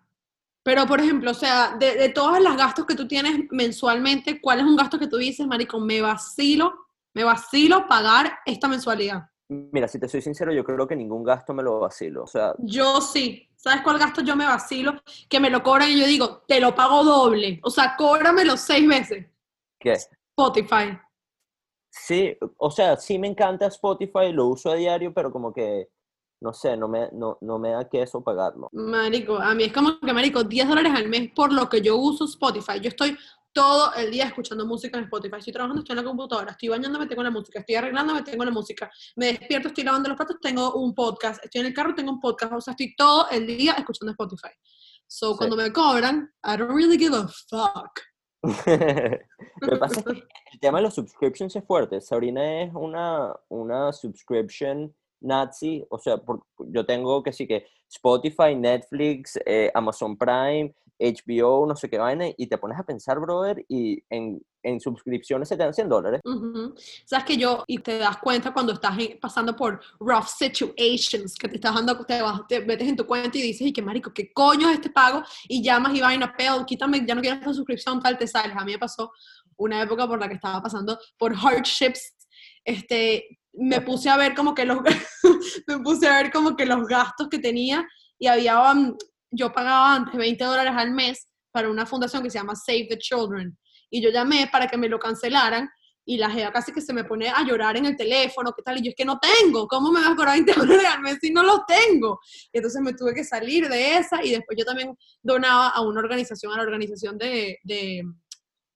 Pero, 0.68 0.84
por 0.84 1.00
ejemplo, 1.00 1.30
o 1.30 1.34
sea, 1.34 1.76
de, 1.78 1.94
de 1.94 2.10
todos 2.10 2.42
los 2.42 2.54
gastos 2.54 2.84
que 2.84 2.94
tú 2.94 3.08
tienes 3.08 3.40
mensualmente, 3.50 4.38
¿cuál 4.38 4.58
es 4.58 4.66
un 4.66 4.76
gasto 4.76 4.98
que 4.98 5.06
tú 5.06 5.16
dices, 5.16 5.46
marico, 5.46 5.80
me 5.80 6.02
vacilo 6.02 6.74
Me 7.14 7.24
vacilo 7.24 7.86
pagar 7.86 8.40
esta 8.44 8.68
mensualidad. 8.68 9.30
Mira, 9.48 9.88
si 9.88 9.98
te 9.98 10.06
soy 10.10 10.20
sincero, 10.20 10.52
yo 10.52 10.62
creo 10.64 10.86
que 10.86 10.94
ningún 10.94 11.24
gasto 11.24 11.54
me 11.54 11.62
lo 11.62 11.80
vacilo. 11.80 12.24
O 12.24 12.26
sea, 12.26 12.52
Yo 12.58 13.00
sí. 13.00 13.48
¿Sabes 13.56 13.80
cuál 13.80 13.98
gasto 13.98 14.20
yo 14.20 14.36
me 14.36 14.44
vacilo? 14.44 14.92
Que 15.30 15.40
me 15.40 15.48
lo 15.48 15.62
cobran 15.62 15.88
y 15.90 15.98
yo 15.98 16.06
digo, 16.06 16.42
te 16.46 16.60
lo 16.60 16.74
pago 16.74 17.02
doble. 17.02 17.60
O 17.62 17.70
sea, 17.70 17.94
cóbramelo 17.96 18.58
seis 18.58 18.86
veces. 18.86 19.24
¿qué? 19.80 19.92
Spotify. 19.92 20.98
Sí, 21.90 22.36
o 22.58 22.70
sea, 22.70 22.98
sí 22.98 23.18
me 23.18 23.28
encanta 23.28 23.68
Spotify, 23.68 24.32
lo 24.32 24.48
uso 24.48 24.70
a 24.70 24.74
diario, 24.74 25.14
pero 25.14 25.32
como 25.32 25.50
que, 25.50 25.88
no 26.40 26.52
sé, 26.52 26.76
no 26.76 26.88
me, 26.88 27.08
no, 27.12 27.38
no 27.40 27.58
me 27.58 27.70
da 27.70 27.88
queso 27.88 28.22
pagarlo. 28.22 28.68
Marico, 28.72 29.36
a 29.36 29.54
mí 29.54 29.64
es 29.64 29.72
como 29.72 29.98
que, 29.98 30.12
marico, 30.12 30.44
10 30.44 30.68
dólares 30.68 30.92
al 30.94 31.08
mes 31.08 31.30
por 31.34 31.52
lo 31.52 31.68
que 31.68 31.80
yo 31.80 31.96
uso 31.96 32.24
Spotify. 32.26 32.80
Yo 32.80 32.88
estoy 32.88 33.16
todo 33.52 33.92
el 33.94 34.10
día 34.12 34.26
escuchando 34.26 34.64
música 34.66 34.98
en 34.98 35.04
Spotify. 35.04 35.38
Estoy 35.38 35.52
trabajando, 35.52 35.82
estoy 35.82 35.94
en 35.98 36.04
la 36.04 36.08
computadora. 36.08 36.50
Estoy 36.52 36.68
bañándome, 36.68 37.06
tengo 37.06 37.22
la 37.24 37.30
música. 37.30 37.58
Estoy 37.58 37.74
arreglándome, 37.74 38.22
tengo 38.22 38.44
la 38.44 38.50
música. 38.52 38.90
Me 39.16 39.26
despierto, 39.26 39.68
estoy 39.68 39.84
lavando 39.84 40.08
los 40.10 40.16
platos, 40.16 40.36
tengo 40.40 40.74
un 40.74 40.94
podcast. 40.94 41.44
Estoy 41.44 41.62
en 41.62 41.66
el 41.68 41.74
carro, 41.74 41.94
tengo 41.94 42.12
un 42.12 42.20
podcast. 42.20 42.52
O 42.52 42.60
sea, 42.60 42.72
estoy 42.72 42.94
todo 42.94 43.28
el 43.30 43.46
día 43.46 43.72
escuchando 43.72 44.12
Spotify. 44.12 44.50
So, 45.08 45.32
Sí. 45.32 45.38
cuando 45.38 45.56
me 45.56 45.72
cobran, 45.72 46.32
I 46.44 46.56
don't 46.56 46.70
really 46.70 46.98
give 46.98 47.16
a 47.16 47.26
fuck. 47.26 48.00
Lo 49.60 49.68
que 49.70 49.76
pasa 49.76 50.00
es 50.00 50.04
que 50.06 50.12
el 50.52 50.60
tema 50.60 50.78
de 50.78 50.84
los 50.84 50.94
subscriptions 50.94 51.56
es 51.56 51.64
fuerte. 51.64 52.00
Sabrina 52.00 52.62
es 52.62 52.72
una, 52.74 53.34
una 53.48 53.92
subscription 53.92 54.94
nazi, 55.20 55.84
o 55.90 55.98
sea, 55.98 56.18
por- 56.18 56.44
yo 56.58 56.84
tengo 56.86 57.22
que 57.22 57.32
sí 57.32 57.46
que 57.46 57.66
Spotify, 57.90 58.54
Netflix, 58.54 59.38
eh, 59.46 59.70
Amazon 59.74 60.16
Prime, 60.16 60.74
HBO, 61.00 61.64
no 61.66 61.76
sé 61.76 61.88
qué 61.88 61.96
vaina, 61.98 62.26
y 62.36 62.46
te 62.48 62.58
pones 62.58 62.78
a 62.78 62.82
pensar, 62.82 63.20
brother, 63.20 63.64
y 63.68 64.02
en, 64.10 64.42
en 64.64 64.80
suscripciones 64.80 65.48
se 65.48 65.56
te 65.56 65.62
dan 65.62 65.72
100 65.72 65.88
dólares. 65.88 66.20
Ujú. 66.24 66.74
Sabes 67.06 67.24
que 67.24 67.36
yo, 67.36 67.62
y 67.68 67.78
te 67.78 67.98
das 67.98 68.16
cuenta 68.18 68.52
cuando 68.52 68.72
estás 68.72 68.96
pasando 69.20 69.54
por 69.54 69.80
rough 70.00 70.26
situations, 70.26 71.36
que 71.36 71.48
te 71.48 71.54
estás 71.54 71.74
dando, 71.74 72.04
te, 72.04 72.20
vas, 72.20 72.40
te 72.48 72.60
metes 72.64 72.88
en 72.88 72.96
tu 72.96 73.06
cuenta 73.06 73.38
y 73.38 73.42
dices, 73.42 73.68
y 73.68 73.72
qué 73.72 73.80
marico, 73.80 74.12
qué 74.12 74.32
coño 74.32 74.68
es 74.68 74.74
este 74.74 74.90
pago, 74.90 75.22
y 75.46 75.62
llamas 75.62 75.94
y 75.94 76.00
vaina, 76.00 76.34
peo, 76.36 76.66
quítame, 76.66 77.04
ya 77.06 77.14
no 77.14 77.20
quiero 77.20 77.36
esta 77.36 77.54
suscripción, 77.54 78.00
tal, 78.00 78.18
te 78.18 78.26
sales. 78.26 78.56
A 78.56 78.64
mí 78.64 78.72
me 78.72 78.78
pasó 78.78 79.12
una 79.56 79.80
época 79.80 80.06
por 80.08 80.18
la 80.18 80.28
que 80.28 80.34
estaba 80.34 80.60
pasando 80.60 80.98
por 81.16 81.32
hardships, 81.34 82.12
este, 82.64 83.37
me 83.58 83.80
puse 83.80 84.08
a 84.08 84.16
ver 84.16 84.34
como 84.34 84.54
que 84.54 84.64
los, 84.64 84.78
me 85.66 85.78
puse 85.80 86.06
a 86.06 86.22
ver 86.22 86.32
como 86.32 86.56
que 86.56 86.66
los 86.66 86.86
gastos 86.86 87.28
que 87.28 87.38
tenía, 87.38 87.86
y 88.18 88.26
había, 88.26 88.72
um, 88.72 88.96
yo 89.30 89.52
pagaba 89.52 89.94
antes 89.94 90.16
20 90.16 90.44
dólares 90.44 90.72
al 90.76 90.92
mes 90.92 91.28
para 91.50 91.70
una 91.70 91.86
fundación 91.86 92.22
que 92.22 92.30
se 92.30 92.38
llama 92.38 92.54
Save 92.54 92.86
the 92.90 92.98
Children, 92.98 93.56
y 93.90 94.00
yo 94.00 94.10
llamé 94.10 94.48
para 94.50 94.66
que 94.66 94.76
me 94.76 94.88
lo 94.88 94.98
cancelaran, 94.98 95.68
y 96.04 96.16
la 96.16 96.30
jeva 96.30 96.50
casi 96.50 96.72
que 96.72 96.80
se 96.80 96.94
me 96.94 97.04
pone 97.04 97.28
a 97.28 97.42
llorar 97.42 97.76
en 97.76 97.84
el 97.84 97.94
teléfono, 97.94 98.54
¿qué 98.56 98.62
tal? 98.62 98.78
Y 98.78 98.82
yo 98.82 98.88
es 98.88 98.94
que 98.96 99.04
no 99.04 99.18
tengo, 99.18 99.68
¿cómo 99.68 99.92
me 99.92 100.00
vas 100.00 100.12
a 100.12 100.16
cobrar 100.16 100.36
20 100.36 100.52
dólares 100.56 100.86
al 100.86 101.02
mes 101.02 101.18
si 101.20 101.30
no 101.30 101.42
los 101.42 101.60
tengo? 101.66 102.18
Y 102.50 102.58
entonces 102.58 102.80
me 102.80 102.94
tuve 102.94 103.12
que 103.12 103.24
salir 103.24 103.68
de 103.68 103.98
esa 103.98 104.24
y 104.24 104.30
después 104.30 104.56
yo 104.58 104.64
también 104.64 104.96
donaba 105.22 105.68
a 105.68 105.82
una 105.82 106.00
organización, 106.00 106.52
a 106.54 106.56
la 106.56 106.62
organización 106.62 107.18
de, 107.18 107.58
de 107.62 108.02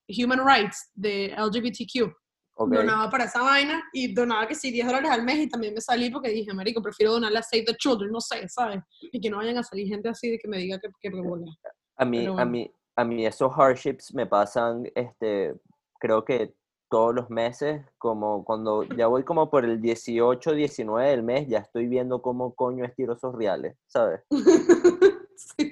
Human 0.08 0.46
Rights, 0.46 0.90
de 0.94 1.34
LGBTQ. 1.38 2.21
¿Ok? 2.62 2.72
Donaba 2.72 3.10
para 3.10 3.24
esa 3.24 3.42
vaina 3.42 3.82
y 3.92 4.12
donaba 4.12 4.46
que 4.46 4.54
sí 4.54 4.70
10 4.70 4.86
dólares 4.86 5.10
al 5.10 5.22
mes 5.24 5.38
y 5.38 5.48
también 5.48 5.74
me 5.74 5.80
salí 5.80 6.10
porque 6.10 6.30
dije, 6.30 6.52
marico, 6.52 6.82
prefiero 6.82 7.12
donarle 7.12 7.38
a 7.38 7.42
Save 7.42 7.64
the 7.64 7.76
Children, 7.76 8.10
no 8.10 8.20
sé, 8.20 8.48
¿sabes? 8.48 8.80
Y 9.12 9.20
que 9.20 9.30
no 9.30 9.38
vayan 9.38 9.58
a 9.58 9.62
salir 9.62 9.88
gente 9.88 10.08
así 10.08 10.30
de 10.30 10.38
que 10.38 10.48
me 10.48 10.58
diga 10.58 10.78
que, 10.80 10.88
que, 11.00 11.10
bola. 11.10 11.46
A 11.96 12.04
mí, 12.04 12.18
Pero 12.18 12.32
a 12.32 12.34
bueno. 12.34 12.50
mí, 12.50 12.70
a 12.96 13.04
mí 13.04 13.26
esos 13.26 13.52
hardships 13.52 14.14
me 14.14 14.26
pasan, 14.26 14.90
este, 14.94 15.54
creo 15.98 16.24
que 16.24 16.54
todos 16.92 17.14
los 17.14 17.30
meses, 17.30 17.82
como 17.96 18.44
cuando 18.44 18.82
ya 18.82 19.06
voy 19.06 19.24
como 19.24 19.48
por 19.48 19.64
el 19.64 19.80
18, 19.80 20.52
19 20.52 21.08
del 21.08 21.22
mes, 21.22 21.48
ya 21.48 21.60
estoy 21.60 21.86
viendo 21.86 22.20
cómo 22.20 22.54
coño 22.54 22.84
estiro 22.84 23.14
esos 23.14 23.34
reales, 23.34 23.78
¿sabes? 23.86 24.20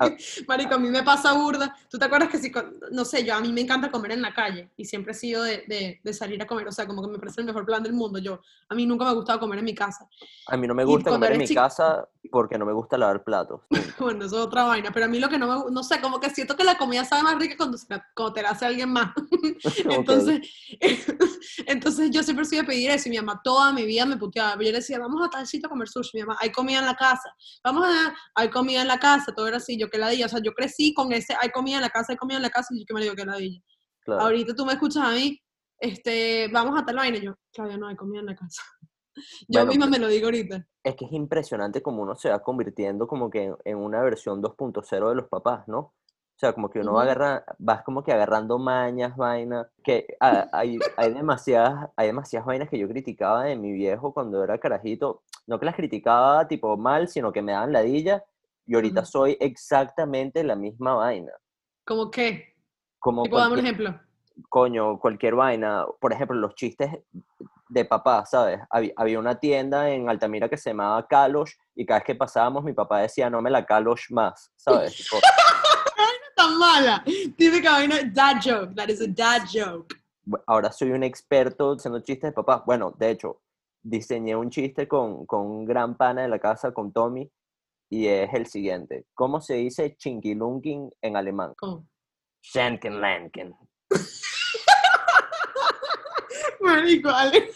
Ah. 0.00 0.10
Marico, 0.48 0.74
a 0.74 0.78
mí 0.78 0.88
me 0.88 1.02
pasa 1.02 1.32
burda. 1.34 1.76
¿Tú 1.90 1.98
te 1.98 2.06
acuerdas 2.06 2.28
que 2.30 2.38
si, 2.38 2.50
no 2.90 3.04
sé, 3.04 3.22
yo 3.24 3.34
a 3.34 3.40
mí 3.40 3.52
me 3.52 3.60
encanta 3.60 3.90
comer 3.90 4.12
en 4.12 4.22
la 4.22 4.32
calle 4.34 4.70
y 4.76 4.84
siempre 4.86 5.12
he 5.12 5.14
sido 5.14 5.42
de, 5.42 5.64
de- 5.68 6.00
de 6.02 6.12
salir 6.14 6.40
a 6.42 6.46
comer, 6.46 6.66
o 6.66 6.72
sea, 6.72 6.86
como 6.86 7.02
que 7.02 7.08
me 7.10 7.18
parece 7.18 7.40
el 7.42 7.46
mejor 7.46 7.64
plan 7.66 7.82
del 7.82 7.92
mundo. 7.92 8.18
Yo, 8.18 8.40
a 8.68 8.74
mí 8.74 8.86
nunca 8.86 9.04
me 9.04 9.10
ha 9.10 9.14
gustado 9.14 9.38
comer 9.38 9.58
en 9.58 9.66
mi 9.66 9.74
casa. 9.74 10.08
A 10.48 10.56
mí 10.56 10.66
no 10.66 10.74
me 10.74 10.84
gusta 10.84 11.10
comer 11.10 11.32
en 11.32 11.38
mi 11.38 11.44
casa 11.54 12.08
porque 12.30 12.58
no 12.58 12.64
me 12.66 12.72
gusta 12.72 12.96
lavar 12.98 13.22
platos. 13.22 13.60
Bueno, 14.00 14.24
eso 14.24 14.38
es 14.38 14.46
otra 14.46 14.64
vaina, 14.64 14.90
pero 14.92 15.04
a 15.04 15.08
mí 15.08 15.18
lo 15.18 15.28
que 15.28 15.36
no 15.38 15.46
me 15.46 15.54
gu- 15.54 15.70
no 15.70 15.82
sé, 15.82 16.00
como 16.00 16.18
que 16.18 16.30
siento 16.30 16.56
que 16.56 16.64
la 16.64 16.78
comida 16.78 17.04
sabe 17.04 17.22
más 17.22 17.38
rica 17.38 17.54
cuando, 17.58 17.76
cuando 18.14 18.32
te 18.32 18.40
la 18.42 18.50
hace 18.50 18.64
alguien 18.64 18.88
más. 18.90 19.12
Entonces, 19.90 20.40
entonces 21.66 22.10
yo 22.10 22.22
siempre 22.22 22.44
soy 22.46 22.58
de 22.58 22.64
pedir 22.64 22.90
eso 22.90 23.08
y 23.08 23.10
mi 23.10 23.16
mamá 23.18 23.40
toda 23.44 23.72
mi 23.72 23.84
vida 23.84 24.06
me 24.06 24.16
puteaba. 24.16 24.54
Yo 24.54 24.62
le 24.70 24.72
decía, 24.72 24.98
vamos 24.98 25.20
a 25.26 25.28
tal 25.30 25.46
sitio 25.46 25.66
a 25.66 25.70
comer 25.70 25.88
sushi. 25.88 26.10
Mi 26.18 26.22
mamá, 26.22 26.38
hay 26.40 26.50
comida 26.50 26.78
en 26.78 26.86
la 26.86 26.94
casa. 26.94 27.34
Vamos 27.62 27.84
a, 27.86 28.14
hay 28.34 28.48
comida 28.48 28.80
en 28.82 28.88
la 28.88 28.98
casa. 28.98 29.32
Todo 29.34 29.46
era 29.48 29.58
así, 29.58 29.76
yo 29.78 29.89
que 29.90 29.98
ladilla. 29.98 30.26
O 30.26 30.28
sea, 30.28 30.40
yo 30.42 30.52
crecí 30.52 30.94
con 30.94 31.12
ese, 31.12 31.34
hay 31.40 31.50
comida 31.50 31.76
en 31.76 31.82
la 31.82 31.90
casa, 31.90 32.12
hay 32.12 32.16
comida 32.16 32.36
en 32.36 32.42
la 32.42 32.50
casa. 32.50 32.74
Y 32.74 32.80
yo 32.80 32.86
que 32.86 32.94
me 32.94 33.02
digo 33.02 33.14
que 33.14 33.24
ladilla. 33.24 33.60
Claro. 34.04 34.22
Ahorita 34.22 34.54
tú 34.54 34.64
me 34.64 34.72
escuchas 34.72 35.04
a 35.04 35.12
mí, 35.12 35.38
este, 35.78 36.48
vamos 36.52 36.80
a 36.80 36.84
tal 36.84 36.96
vaina. 36.96 37.18
Y 37.18 37.22
yo, 37.22 37.34
Claudia, 37.52 37.76
no 37.76 37.88
hay 37.88 37.96
comida 37.96 38.20
en 38.20 38.26
la 38.26 38.36
casa. 38.36 38.62
Yo 39.48 39.60
Bueno, 39.60 39.66
misma 39.66 39.86
pues- 39.86 39.90
me 39.90 39.98
lo 39.98 40.08
digo 40.08 40.26
ahorita. 40.26 40.66
Es 40.82 40.94
que 40.94 41.04
es 41.04 41.12
impresionante 41.12 41.82
como 41.82 42.02
uno 42.02 42.16
se 42.16 42.30
va 42.30 42.38
convirtiendo 42.42 43.06
como 43.06 43.28
que 43.28 43.44
en, 43.44 43.56
en 43.64 43.76
una 43.76 44.00
versión 44.02 44.40
2.0 44.40 45.08
de 45.10 45.14
los 45.14 45.28
papás, 45.28 45.66
¿no? 45.68 45.78
O 45.78 46.40
sea, 46.40 46.54
como 46.54 46.70
que 46.70 46.80
uno 46.80 46.94
va 46.94 47.02
agarra, 47.02 47.44
vas 47.58 47.82
como 47.82 48.02
que 48.02 48.12
agarrando 48.12 48.58
mañas, 48.58 49.14
vainas, 49.14 49.66
que 49.84 50.06
ah, 50.20 50.48
hay, 50.52 50.78
hay, 50.96 51.12
demasiadas, 51.12 51.90
hay 51.96 52.06
demasiadas 52.06 52.46
vainas 52.46 52.70
que 52.70 52.78
yo 52.78 52.88
criticaba 52.88 53.44
de 53.44 53.56
mi 53.56 53.72
viejo 53.72 54.14
cuando 54.14 54.42
era 54.42 54.56
carajito. 54.56 55.22
No 55.46 55.60
que 55.60 55.66
las 55.66 55.74
criticaba 55.74 56.48
tipo 56.48 56.78
mal, 56.78 57.08
sino 57.08 57.30
que 57.30 57.42
me 57.42 57.52
daban 57.52 57.74
ladilla 57.74 58.24
y 58.66 58.74
ahorita 58.74 59.04
soy 59.04 59.36
exactamente 59.40 60.42
la 60.44 60.56
misma 60.56 60.94
vaina. 60.94 61.32
¿Cómo 61.84 62.10
qué? 62.10 62.54
Como 62.98 63.22
Tipo, 63.24 63.38
dame 63.38 63.54
un 63.54 63.60
cualquier- 63.60 63.74
ejemplo. 63.74 64.00
coño, 64.48 64.98
cualquier 64.98 65.34
vaina. 65.34 65.86
Por 66.00 66.12
ejemplo, 66.12 66.36
los 66.36 66.54
chistes 66.54 66.90
de 67.68 67.84
papá, 67.84 68.24
¿sabes? 68.26 68.60
Había, 68.70 69.18
una 69.18 69.38
tienda 69.38 69.90
en 69.90 70.08
Altamira 70.08 70.48
que 70.48 70.56
se 70.56 70.70
llamaba 70.70 71.06
Kalosh 71.06 71.52
y 71.74 71.86
cada 71.86 72.00
vez 72.00 72.06
que 72.06 72.14
pasábamos 72.14 72.64
mi 72.64 72.72
papá 72.72 73.00
decía, 73.00 73.30
no 73.30 73.40
me 73.40 73.50
la 73.50 73.64
Kalosh 73.64 74.10
más, 74.10 74.52
¿sabes? 74.56 74.96
Tipo, 74.96 75.16
Tan 76.36 76.58
mala. 76.58 77.04
Típica 77.36 77.72
vaina, 77.72 77.96
dad 78.12 78.36
joke. 78.42 78.74
That 78.74 78.88
is 78.88 79.00
a 79.00 79.06
dad 79.08 79.42
joke. 79.52 79.94
ahora 80.46 80.70
soy 80.72 80.90
un 80.92 81.02
experto 81.02 81.72
haciendo 81.72 82.00
chistes 82.00 82.30
de 82.30 82.32
papá. 82.32 82.62
Bueno, 82.66 82.92
de 82.96 83.10
hecho, 83.10 83.40
diseñé 83.82 84.36
un 84.36 84.50
chiste 84.50 84.86
con, 84.88 85.26
con 85.26 85.40
un 85.46 85.64
gran 85.64 85.96
pana 85.96 86.22
de 86.22 86.28
la 86.28 86.38
casa, 86.38 86.72
con 86.72 86.92
Tommy, 86.92 87.30
y 87.90 88.06
es 88.06 88.32
el 88.32 88.46
siguiente. 88.46 89.04
¿Cómo 89.14 89.40
se 89.40 89.54
dice 89.54 89.96
chinquilunkin 89.96 90.90
en 91.02 91.16
alemán? 91.16 91.52
¿Cómo? 91.58 91.86
Schenkenlanken. 92.42 93.54
Marico, 96.60 97.08
Ale. 97.10 97.50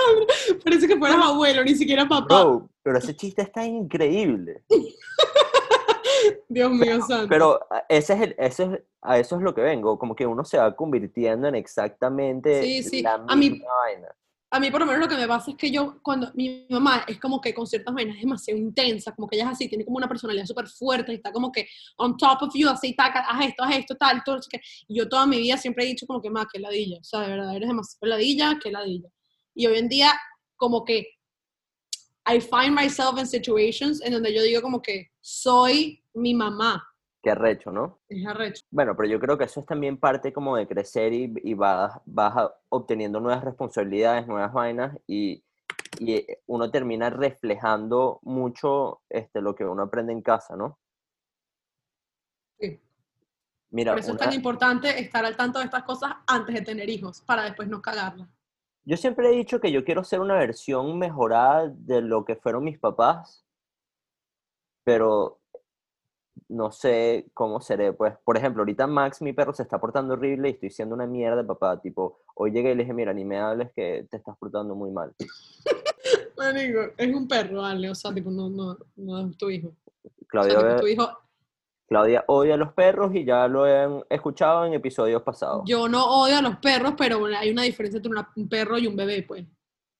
Parece 0.64 0.88
que 0.88 0.96
fueras 0.96 1.18
abuelo, 1.22 1.62
ni 1.64 1.74
siquiera 1.74 2.06
papá. 2.08 2.42
Bro, 2.44 2.70
pero 2.82 2.98
ese 2.98 3.14
chiste 3.14 3.42
está 3.42 3.64
increíble. 3.64 4.62
Dios 6.48 6.70
mío 6.70 7.00
santo. 7.06 7.28
Pero 7.28 7.60
a- 7.70 7.84
ese 7.88 8.14
es 8.14 8.20
el, 8.22 8.34
ese 8.38 8.62
es, 8.64 8.70
a 9.02 9.18
eso 9.18 9.36
es 9.36 9.42
lo 9.42 9.54
que 9.54 9.60
vengo, 9.60 9.98
como 9.98 10.14
que 10.14 10.26
uno 10.26 10.44
se 10.44 10.58
va 10.58 10.74
convirtiendo 10.74 11.48
en 11.48 11.54
exactamente 11.56 12.62
Sí, 12.62 12.82
sí, 12.82 13.02
la 13.02 13.14
a 13.14 13.36
mí- 13.36 13.50
misma 13.50 13.68
vaina. 13.84 14.08
A 14.54 14.60
mí 14.60 14.70
por 14.70 14.78
lo 14.78 14.86
menos 14.86 15.00
lo 15.00 15.08
que 15.08 15.16
me 15.16 15.26
pasa 15.26 15.50
es 15.50 15.56
que 15.56 15.68
yo, 15.68 15.98
cuando 16.00 16.30
mi 16.34 16.64
mamá 16.70 17.04
es 17.08 17.18
como 17.18 17.40
que 17.40 17.52
con 17.52 17.66
ciertas 17.66 17.92
vainas 17.92 18.14
es 18.14 18.22
demasiado 18.22 18.60
intensa, 18.60 19.12
como 19.12 19.26
que 19.26 19.34
ella 19.34 19.46
es 19.46 19.50
así, 19.50 19.68
tiene 19.68 19.84
como 19.84 19.96
una 19.96 20.06
personalidad 20.06 20.46
súper 20.46 20.68
fuerte 20.68 21.12
está 21.12 21.32
como 21.32 21.50
que 21.50 21.66
on 21.96 22.16
top 22.16 22.42
of 22.42 22.54
you, 22.54 22.68
así, 22.68 22.94
taca, 22.94 23.26
haz 23.28 23.46
esto, 23.46 23.64
haz 23.64 23.76
esto, 23.78 23.96
tal, 23.96 24.22
todo. 24.24 24.38
Y 24.86 24.96
yo 24.96 25.08
toda 25.08 25.26
mi 25.26 25.38
vida 25.38 25.56
siempre 25.56 25.82
he 25.84 25.88
dicho 25.88 26.06
como 26.06 26.22
que, 26.22 26.30
más 26.30 26.46
que 26.52 26.60
ladilla, 26.60 26.98
o 27.00 27.02
sea, 27.02 27.22
de 27.22 27.30
verdad, 27.30 27.56
eres 27.56 27.68
demasiado 27.68 28.06
ladilla, 28.06 28.56
que 28.62 28.70
ladilla. 28.70 29.08
Y 29.56 29.66
hoy 29.66 29.76
en 29.76 29.88
día, 29.88 30.12
como 30.54 30.84
que, 30.84 31.04
I 32.24 32.40
find 32.40 32.78
myself 32.78 33.18
in 33.18 33.26
situations 33.26 34.00
en 34.02 34.12
donde 34.12 34.32
yo 34.32 34.40
digo 34.40 34.62
como 34.62 34.80
que 34.80 35.10
soy 35.20 36.00
mi 36.14 36.32
mamá. 36.32 36.80
Qué 37.24 37.30
arrecho, 37.30 37.72
¿no? 37.72 38.00
Es 38.06 38.26
arrecho. 38.26 38.62
Bueno, 38.70 38.94
pero 38.94 39.08
yo 39.08 39.18
creo 39.18 39.38
que 39.38 39.44
eso 39.44 39.60
es 39.60 39.64
también 39.64 39.96
parte 39.96 40.30
como 40.30 40.56
de 40.56 40.68
crecer 40.68 41.14
y, 41.14 41.32
y 41.42 41.54
vas, 41.54 41.98
obteniendo 42.68 43.18
nuevas 43.18 43.42
responsabilidades, 43.42 44.26
nuevas 44.26 44.52
vainas 44.52 44.94
y, 45.06 45.42
y 45.98 46.16
eh, 46.16 46.42
uno 46.44 46.70
termina 46.70 47.08
reflejando 47.08 48.20
mucho 48.24 49.00
este, 49.08 49.40
lo 49.40 49.54
que 49.54 49.64
uno 49.64 49.84
aprende 49.84 50.12
en 50.12 50.20
casa, 50.20 50.54
¿no? 50.54 50.78
Sí. 52.60 52.78
Mira, 53.70 53.92
Por 53.92 54.00
eso 54.00 54.12
es 54.12 54.18
tan 54.18 54.34
importante 54.34 55.00
estar 55.00 55.24
al 55.24 55.34
tanto 55.34 55.60
de 55.60 55.64
estas 55.64 55.84
cosas 55.84 56.12
antes 56.26 56.54
de 56.54 56.60
tener 56.60 56.90
hijos, 56.90 57.22
para 57.22 57.44
después 57.44 57.68
no 57.68 57.80
cagarla. 57.80 58.28
Yo 58.84 58.98
siempre 58.98 59.30
he 59.30 59.32
dicho 59.32 59.60
que 59.60 59.72
yo 59.72 59.82
quiero 59.82 60.04
ser 60.04 60.20
una 60.20 60.34
versión 60.34 60.98
mejorada 60.98 61.72
de 61.74 62.02
lo 62.02 62.26
que 62.26 62.36
fueron 62.36 62.64
mis 62.64 62.78
papás, 62.78 63.46
pero 64.84 65.40
no 66.48 66.72
sé 66.72 67.26
cómo 67.34 67.60
seré. 67.60 67.92
Pues, 67.92 68.14
por 68.24 68.36
ejemplo, 68.36 68.62
ahorita 68.62 68.86
Max, 68.86 69.22
mi 69.22 69.32
perro, 69.32 69.52
se 69.52 69.62
está 69.62 69.80
portando 69.80 70.14
horrible 70.14 70.48
y 70.48 70.52
estoy 70.52 70.70
siendo 70.70 70.94
una 70.94 71.06
mierda, 71.06 71.46
papá. 71.46 71.80
Tipo, 71.80 72.20
hoy 72.34 72.50
llegué 72.52 72.72
y 72.72 72.74
le 72.74 72.82
dije, 72.82 72.92
mira, 72.92 73.12
ni 73.12 73.24
me 73.24 73.38
hables 73.38 73.70
que 73.72 74.06
te 74.10 74.16
estás 74.16 74.36
portando 74.38 74.74
muy 74.74 74.90
mal. 74.90 75.14
Marico, 76.36 76.80
es 76.96 77.14
un 77.14 77.28
perro, 77.28 77.62
vale, 77.62 77.90
o 77.90 77.94
sea, 77.94 78.12
tipo, 78.12 78.30
no, 78.30 78.50
no, 78.50 78.76
no 78.96 79.28
es 79.28 79.36
tu 79.36 79.50
hijo. 79.50 79.72
Claudia, 80.26 80.58
O 80.58 80.60
sea, 80.60 80.70
tipo, 80.70 80.80
tu 80.80 80.86
hijo, 80.88 81.08
Claudia 81.86 82.24
odia 82.28 82.54
a 82.54 82.56
los 82.56 82.72
perros 82.72 83.14
y 83.14 83.24
ya 83.24 83.46
lo 83.46 83.64
han 83.64 84.02
escuchado 84.08 84.64
en 84.64 84.72
episodios 84.72 85.22
pasados. 85.22 85.62
yo 85.66 85.88
no 85.88 86.04
odio 86.22 86.38
a 86.38 86.42
los 86.42 86.56
perros, 86.56 86.94
pero 86.96 87.26
hay 87.26 87.50
una 87.50 87.62
diferencia 87.62 87.98
entre 87.98 88.12
un 88.36 88.48
perro 88.48 88.78
y 88.78 88.86
un 88.86 88.96
bebé, 88.96 89.22
pues. 89.22 89.44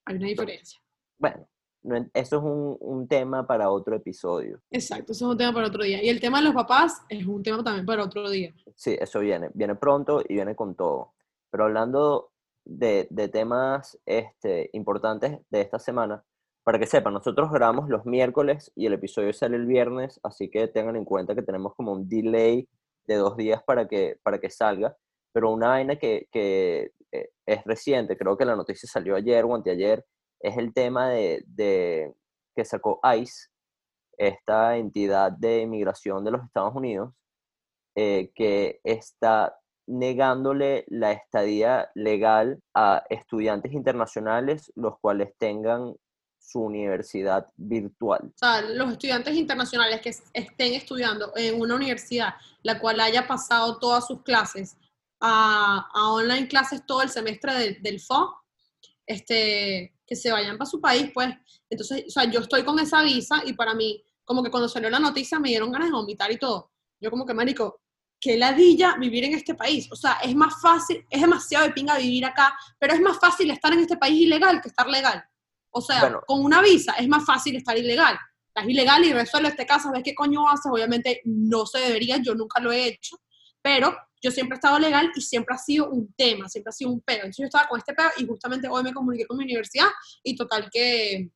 Hay 0.07 0.17
una 0.17 0.27
diferencia. 0.27 0.81
Bueno, 1.19 1.47
no 1.85 1.97
eso 2.15 2.37
es 2.37 2.43
un, 2.43 2.77
un 2.81 3.07
tema 3.07 3.47
para 3.47 3.71
otro 3.71 3.95
episodio. 3.95 4.61
Exacto, 4.71 5.13
eso 5.13 5.27
es 5.27 5.31
un 5.33 5.39
tema 5.39 5.53
para 5.53 5.69
otro 5.69 5.85
día. 5.85 6.03
Y 6.03 6.09
el 6.09 6.21
tema 6.21 6.39
de 6.39 6.45
los 6.45 6.55
papás 6.55 7.03
es 7.09 7.27
un 7.27 7.43
tema 7.43 7.63
también 7.63 7.87
para 7.87 8.05
otro 8.05 8.29
día. 8.29 8.53
Sí, 8.75 8.97
eso 8.99 9.21
viene, 9.21 9.51
viene 9.55 9.77
pronto 9.77 10.23
y 10.27 10.35
viene 10.35 10.57
con 10.57 10.75
todo. 10.75 11.13
Pero 11.51 11.65
hablando 11.65 12.33
de, 12.65 13.07
de 13.11 13.29
temas 13.29 13.99
este, 14.07 14.71
importantes 14.73 15.39
de 15.51 15.61
esta 15.61 15.79
semana, 15.79 16.25
para 16.65 16.79
que 16.79 16.87
sepan, 16.87 17.13
nosotros 17.13 17.53
grabamos 17.53 17.91
los 17.91 18.07
miércoles 18.07 18.73
y 18.75 18.87
el 18.87 18.95
episodio 18.95 19.35
sale 19.35 19.57
el 19.57 19.67
viernes, 19.67 20.19
así 20.23 20.51
que 20.51 20.67
tengan 20.67 20.97
en 20.97 21.05
cuenta 21.05 21.35
que 21.35 21.43
tenemos 21.43 21.75
como 21.75 21.93
un 21.93 22.09
delay 22.09 22.67
de 23.07 23.17
dos 23.17 23.37
días 23.37 23.63
para 23.63 23.87
que, 23.87 24.19
para 24.23 24.39
que 24.39 24.49
salga. 24.49 24.97
Pero 25.33 25.53
una 25.53 25.69
vaina 25.69 25.97
que, 25.97 26.27
que 26.33 26.93
eh, 27.13 27.29
es 27.45 27.65
reciente, 27.65 28.17
creo 28.17 28.39
que 28.39 28.47
la 28.47 28.57
noticia 28.57 28.89
salió 28.89 29.15
ayer 29.15 29.45
o 29.45 29.55
anteayer, 29.55 30.07
es 30.45 30.57
el 30.59 30.73
tema 30.75 31.09
de, 31.09 31.43
de 31.47 32.13
que 32.55 32.65
sacó 32.65 33.01
ICE, 33.17 33.49
esta 34.17 34.77
entidad 34.77 35.33
de 35.33 35.63
inmigración 35.63 36.25
de 36.25 36.31
los 36.31 36.45
Estados 36.45 36.75
Unidos, 36.75 37.13
eh, 37.97 38.31
que 38.35 38.81
está 38.85 39.59
negándole 39.87 40.85
la 40.89 41.13
estadía 41.13 41.91
legal 41.95 42.61
a 42.75 43.03
estudiantes 43.11 43.73
internacionales 43.73 44.73
los 44.77 44.99
cuales 45.01 45.35
tengan 45.39 45.95
su 46.39 46.61
universidad 46.61 47.49
virtual. 47.57 48.21
O 48.35 48.39
sea, 48.39 48.61
los 48.63 48.93
estudiantes 48.93 49.35
internacionales 49.35 50.01
que 50.01 50.11
es- 50.11 50.23
estén 50.33 50.75
estudiando 50.75 51.33
en 51.37 51.61
una 51.61 51.75
universidad, 51.75 52.35
la 52.63 52.79
cual 52.79 53.01
haya 53.01 53.27
pasado 53.27 53.79
todas 53.79 54.07
sus 54.07 54.23
clases 54.23 54.77
a, 55.21 55.89
a 55.95 56.13
online 56.13 56.49
clases 56.49 56.85
todo 56.87 57.03
el 57.03 57.09
semestre 57.09 57.55
del, 57.55 57.83
del 57.83 57.99
FO, 58.01 58.35
este, 59.07 59.95
que 60.07 60.17
se 60.17 60.33
vayan 60.33 60.59
para 60.59 60.71
su 60.71 60.81
país, 60.81 61.11
pues. 61.13 61.35
Entonces, 61.71 62.05
o 62.07 62.11
sea, 62.11 62.25
yo 62.25 62.41
estoy 62.41 62.65
con 62.65 62.79
esa 62.79 63.03
visa 63.03 63.43
y 63.45 63.53
para 63.55 63.75
mí, 63.75 64.03
como 64.25 64.43
que 64.43 64.51
cuando 64.51 64.69
salió 64.69 64.91
la 64.91 64.99
noticia 64.99 65.39
me 65.39 65.49
dieron 65.51 65.71
ganas 65.73 65.89
de 65.89 65.95
vomitar 65.95 66.31
y 66.33 66.39
todo. 66.39 66.73
Yo 67.01 67.11
como 67.11 67.27
que, 67.27 67.35
marico, 67.35 67.83
qué 68.21 68.37
ladilla 68.39 68.97
vivir 68.99 69.25
en 69.25 69.35
este 69.35 69.55
país. 69.55 69.91
O 69.93 69.97
sea, 69.97 70.15
es 70.23 70.35
más 70.35 70.61
fácil, 70.63 71.05
es 71.11 71.21
demasiado 71.21 71.67
de 71.67 71.73
pinga 71.73 71.99
vivir 71.99 72.25
acá, 72.25 72.57
pero 72.79 72.95
es 72.95 73.01
más 73.01 73.19
fácil 73.19 73.51
estar 73.51 73.73
en 73.73 73.81
este 73.81 73.97
país 73.99 74.23
ilegal 74.23 74.61
que 74.63 74.69
estar 74.69 74.89
legal. 74.89 75.23
O 75.71 75.81
sea, 75.83 76.01
Bueno. 76.01 76.21
con 76.27 76.43
una 76.43 76.63
visa 76.63 76.93
es 76.95 77.09
más 77.09 77.25
fácil 77.25 77.57
estar 77.57 77.77
ilegal. 77.77 78.17
Estás 78.49 78.71
ilegal 78.71 79.05
y 79.05 79.13
resuelve 79.13 79.49
este 79.49 79.67
caso, 79.67 79.91
ves 79.91 80.03
qué 80.05 80.15
coño 80.15 80.49
haces. 80.49 80.71
Obviamente 80.73 81.21
no 81.25 81.67
se 81.67 81.81
debería, 81.81 82.19
yo 82.19 82.35
nunca 82.35 82.61
lo 82.61 82.71
he 82.73 82.87
hecho, 82.87 83.17
pero 83.61 83.95
yo 84.25 84.31
siempre 84.31 84.55
he 84.55 84.59
estado 84.59 84.79
legal 84.79 85.13
y 85.15 85.21
siempre 85.21 85.55
ha 85.55 85.59
sido 85.59 85.91
un 85.91 86.11
tema, 86.15 86.49
siempre 86.49 86.71
ha 86.71 86.73
sido 86.73 86.91
un 86.91 87.03
pedo. 87.03 87.19
Entonces 87.19 87.43
yo 87.43 87.45
estaba 87.45 87.69
con 87.69 87.79
este 87.79 87.93
pedo 87.93 88.09
y 88.17 88.27
justamente 88.27 88.69
hoy 88.71 88.83
me 88.83 88.95
comuniqué 88.95 89.27
con 89.27 89.37
mi 89.37 89.45
universidad 89.45 89.89
y 90.23 90.35
total 90.35 90.71
que, 90.73 91.31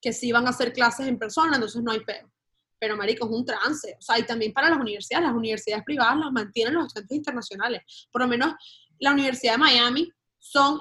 que 0.00 0.12
sí 0.14 0.32
van 0.32 0.46
a 0.46 0.50
hacer 0.50 0.72
clases 0.72 1.06
en 1.06 1.18
persona, 1.18 1.56
entonces 1.56 1.82
no 1.82 1.92
hay 1.92 2.00
pedo. 2.00 2.32
Pero, 2.78 2.96
marico, 2.96 3.26
es 3.26 3.30
un 3.30 3.44
trance. 3.44 3.94
O 3.98 4.02
sea, 4.02 4.18
y 4.18 4.24
también 4.24 4.54
para 4.54 4.70
las 4.70 4.78
universidades, 4.78 5.26
las 5.26 5.36
universidades 5.36 5.84
privadas 5.84 6.16
las 6.16 6.32
mantienen 6.32 6.72
los 6.72 6.86
estudiantes 6.86 7.16
internacionales. 7.18 8.08
Por 8.10 8.22
lo 8.22 8.28
menos 8.28 8.54
la 9.00 9.12
Universidad 9.12 9.52
de 9.52 9.58
Miami 9.58 10.10
son 10.38 10.80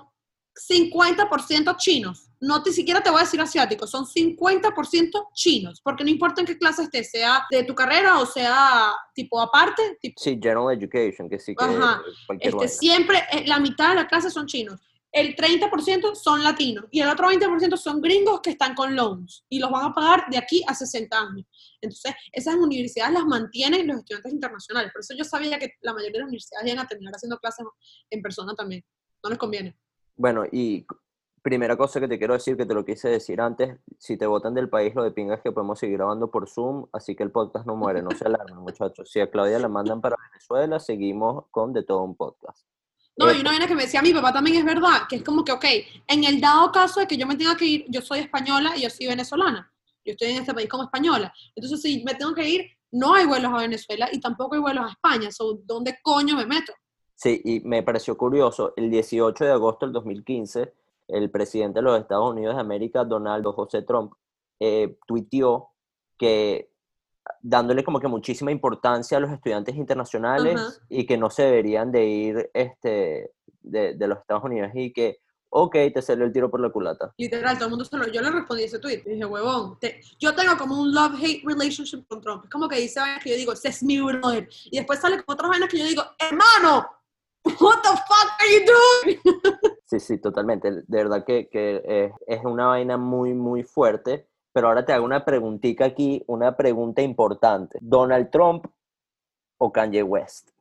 50% 0.55 1.75
chinos. 1.77 2.29
No 2.43 2.61
ni 2.65 2.73
siquiera 2.73 3.01
te 3.01 3.09
voy 3.09 3.19
a 3.19 3.23
decir 3.23 3.39
asiáticos, 3.39 3.89
son 3.89 4.05
50% 4.05 5.29
chinos. 5.33 5.79
Porque 5.81 6.03
no 6.03 6.09
importa 6.09 6.41
en 6.41 6.47
qué 6.47 6.57
clase 6.57 6.83
estés, 6.83 7.09
sea 7.09 7.45
de 7.49 7.63
tu 7.63 7.73
carrera 7.73 8.19
o 8.19 8.25
sea 8.25 8.91
tipo 9.15 9.39
aparte, 9.39 9.97
tipo, 10.01 10.21
Sí, 10.21 10.37
General 10.41 10.73
Education, 10.73 11.29
que 11.29 11.39
sí 11.39 11.55
que 11.55 11.63
Ajá. 11.63 12.01
cualquier 12.27 12.53
este, 12.55 12.67
siempre 12.67 13.19
eh, 13.31 13.45
la 13.47 13.59
mitad 13.59 13.89
de 13.89 13.95
la 13.95 14.07
clase 14.07 14.29
son 14.29 14.45
chinos. 14.45 14.81
El 15.09 15.35
30% 15.35 16.15
son 16.15 16.43
latinos 16.43 16.85
y 16.91 16.99
el 16.99 17.07
otro 17.07 17.29
20% 17.29 17.77
son 17.77 18.01
gringos 18.01 18.41
que 18.41 18.49
están 18.49 18.75
con 18.75 18.93
loans 18.93 19.45
y 19.47 19.59
los 19.59 19.71
van 19.71 19.85
a 19.85 19.93
pagar 19.93 20.25
de 20.29 20.37
aquí 20.37 20.63
a 20.67 20.73
60 20.73 21.17
años. 21.17 21.45
Entonces, 21.79 22.13
esas 22.31 22.55
universidades 22.55 23.13
las 23.13 23.23
mantienen 23.23 23.87
los 23.87 23.99
estudiantes 23.99 24.33
internacionales. 24.33 24.91
Por 24.91 25.01
eso 25.01 25.13
yo 25.15 25.23
sabía 25.23 25.59
que 25.59 25.75
la 25.81 25.93
mayoría 25.93 26.13
de 26.13 26.19
las 26.19 26.27
universidades 26.27 26.67
iban 26.67 26.83
a 26.83 26.87
terminar 26.87 27.13
haciendo 27.15 27.37
clases 27.37 27.65
en 28.09 28.21
persona 28.21 28.53
también. 28.55 28.83
No 29.23 29.29
les 29.29 29.39
conviene. 29.39 29.77
Bueno, 30.15 30.45
y 30.51 30.85
primera 31.43 31.75
cosa 31.77 31.99
que 31.99 32.07
te 32.07 32.17
quiero 32.17 32.33
decir, 32.33 32.55
que 32.55 32.65
te 32.65 32.73
lo 32.73 32.85
quise 32.85 33.09
decir 33.09 33.41
antes, 33.41 33.77
si 33.99 34.17
te 34.17 34.25
votan 34.25 34.53
del 34.53 34.69
país, 34.69 34.95
lo 34.95 35.03
de 35.03 35.11
pinga 35.11 35.35
es 35.35 35.41
que 35.41 35.51
podemos 35.51 35.77
seguir 35.77 35.97
grabando 35.97 36.31
por 36.31 36.49
Zoom, 36.49 36.87
así 36.93 37.15
que 37.15 37.23
el 37.23 37.31
podcast 37.31 37.67
no 37.67 37.75
muere, 37.75 38.01
no 38.01 38.11
se 38.11 38.25
alarmen, 38.25 38.57
muchachos. 38.63 39.11
Si 39.11 39.19
a 39.19 39.29
Claudia 39.29 39.59
la 39.59 39.67
mandan 39.67 39.99
para 40.01 40.15
Venezuela, 40.31 40.79
seguimos 40.79 41.45
con 41.51 41.73
De 41.73 41.83
Todo 41.83 42.01
un 42.03 42.15
Podcast. 42.15 42.65
No, 43.17 43.29
Eh, 43.29 43.37
y 43.37 43.41
una 43.41 43.51
vaina 43.51 43.67
que 43.67 43.75
me 43.75 43.83
decía 43.83 44.01
mi 44.01 44.13
papá 44.13 44.31
también 44.31 44.57
es 44.57 44.65
verdad, 44.65 45.01
que 45.07 45.17
es 45.17 45.23
como 45.23 45.43
que, 45.43 45.51
ok, 45.51 45.65
en 46.07 46.23
el 46.23 46.39
dado 46.39 46.71
caso 46.71 47.01
de 47.01 47.07
que 47.07 47.17
yo 47.17 47.27
me 47.27 47.35
tenga 47.35 47.55
que 47.57 47.65
ir, 47.65 47.85
yo 47.89 48.01
soy 48.01 48.19
española 48.19 48.73
y 48.75 48.83
yo 48.83 48.89
soy 48.89 49.07
venezolana, 49.07 49.71
yo 50.05 50.13
estoy 50.13 50.29
en 50.29 50.37
este 50.37 50.53
país 50.53 50.69
como 50.69 50.83
española, 50.83 51.31
entonces 51.55 51.81
si 51.81 52.03
me 52.05 52.15
tengo 52.15 52.33
que 52.33 52.47
ir, 52.47 52.65
no 52.91 53.13
hay 53.13 53.25
vuelos 53.25 53.51
a 53.53 53.57
Venezuela 53.57 54.07
y 54.11 54.19
tampoco 54.19 54.55
hay 54.55 54.61
vuelos 54.61 54.85
a 54.85 54.91
España, 54.91 55.29
so, 55.29 55.59
¿dónde 55.65 55.97
coño 56.01 56.37
me 56.37 56.45
meto? 56.45 56.73
Sí, 57.15 57.41
y 57.43 57.59
me 57.61 57.83
pareció 57.83 58.17
curioso, 58.17 58.73
el 58.77 58.89
18 58.89 59.43
de 59.43 59.51
agosto 59.51 59.85
del 59.85 59.93
2015, 59.93 60.73
el 61.13 61.29
presidente 61.29 61.79
de 61.79 61.83
los 61.83 61.99
Estados 61.99 62.31
Unidos 62.31 62.55
de 62.55 62.61
América, 62.61 63.03
Donald 63.03 63.45
José 63.45 63.81
Trump, 63.83 64.13
eh, 64.59 64.97
tuiteó 65.07 65.69
que 66.17 66.69
dándole 67.41 67.83
como 67.83 67.99
que 67.99 68.07
muchísima 68.07 68.51
importancia 68.51 69.17
a 69.17 69.21
los 69.21 69.31
estudiantes 69.31 69.75
internacionales 69.75 70.59
Ajá. 70.59 70.73
y 70.89 71.05
que 71.05 71.17
no 71.17 71.29
se 71.29 71.43
deberían 71.43 71.91
de 71.91 72.05
ir 72.05 72.51
este, 72.53 73.31
de, 73.61 73.93
de 73.95 74.07
los 74.07 74.17
Estados 74.19 74.43
Unidos 74.43 74.71
y 74.73 74.91
que, 74.91 75.19
ok, 75.49 75.73
te 75.93 76.01
salió 76.01 76.25
el 76.25 76.33
tiro 76.33 76.49
por 76.49 76.59
la 76.59 76.69
culata. 76.69 77.13
Literal, 77.17 77.55
todo 77.55 77.65
el 77.65 77.69
mundo 77.71 77.85
se 77.85 77.95
lo, 77.97 78.07
yo 78.07 78.21
le 78.21 78.29
respondí 78.31 78.63
ese 78.63 78.79
tweet, 78.79 79.03
dije, 79.05 79.25
huevón, 79.25 79.77
te- 79.79 80.01
yo 80.19 80.33
tengo 80.35 80.57
como 80.57 80.81
un 80.81 80.93
love-hate 80.93 81.43
relationship 81.45 82.05
con 82.07 82.19
Trump, 82.21 82.43
es 82.45 82.49
como 82.49 82.67
que 82.67 82.77
dice 82.77 82.99
vainas 82.99 83.23
que 83.23 83.29
yo 83.29 83.35
digo, 83.35 83.53
ese 83.53 83.69
es 83.69 83.83
mi 83.83 84.01
brother, 84.01 84.49
y 84.65 84.77
después 84.77 84.99
sale 84.99 85.23
con 85.23 85.33
otras 85.33 85.49
vainas 85.49 85.69
que 85.69 85.77
yo 85.79 85.85
digo, 85.85 86.03
hermano, 86.19 86.87
what 87.59 87.81
the 87.81 87.89
fuck 87.89 88.31
are 88.39 88.49
you 88.49 88.65
doing? 88.65 89.19
Sí, 89.85 89.99
sí, 89.99 90.17
totalmente. 90.17 90.71
De 90.71 90.83
verdad 90.87 91.23
que, 91.23 91.49
que 91.49 91.81
eh, 91.85 92.11
es 92.25 92.43
una 92.43 92.67
vaina 92.67 92.97
muy, 92.97 93.33
muy 93.33 93.63
fuerte. 93.63 94.27
Pero 94.53 94.67
ahora 94.67 94.85
te 94.85 94.93
hago 94.93 95.03
una 95.03 95.25
preguntita 95.25 95.85
aquí, 95.85 96.23
una 96.27 96.55
pregunta 96.55 97.01
importante. 97.01 97.79
¿Donald 97.81 98.29
Trump 98.29 98.67
o 99.57 99.71
Kanye 99.71 100.03
West? 100.03 100.51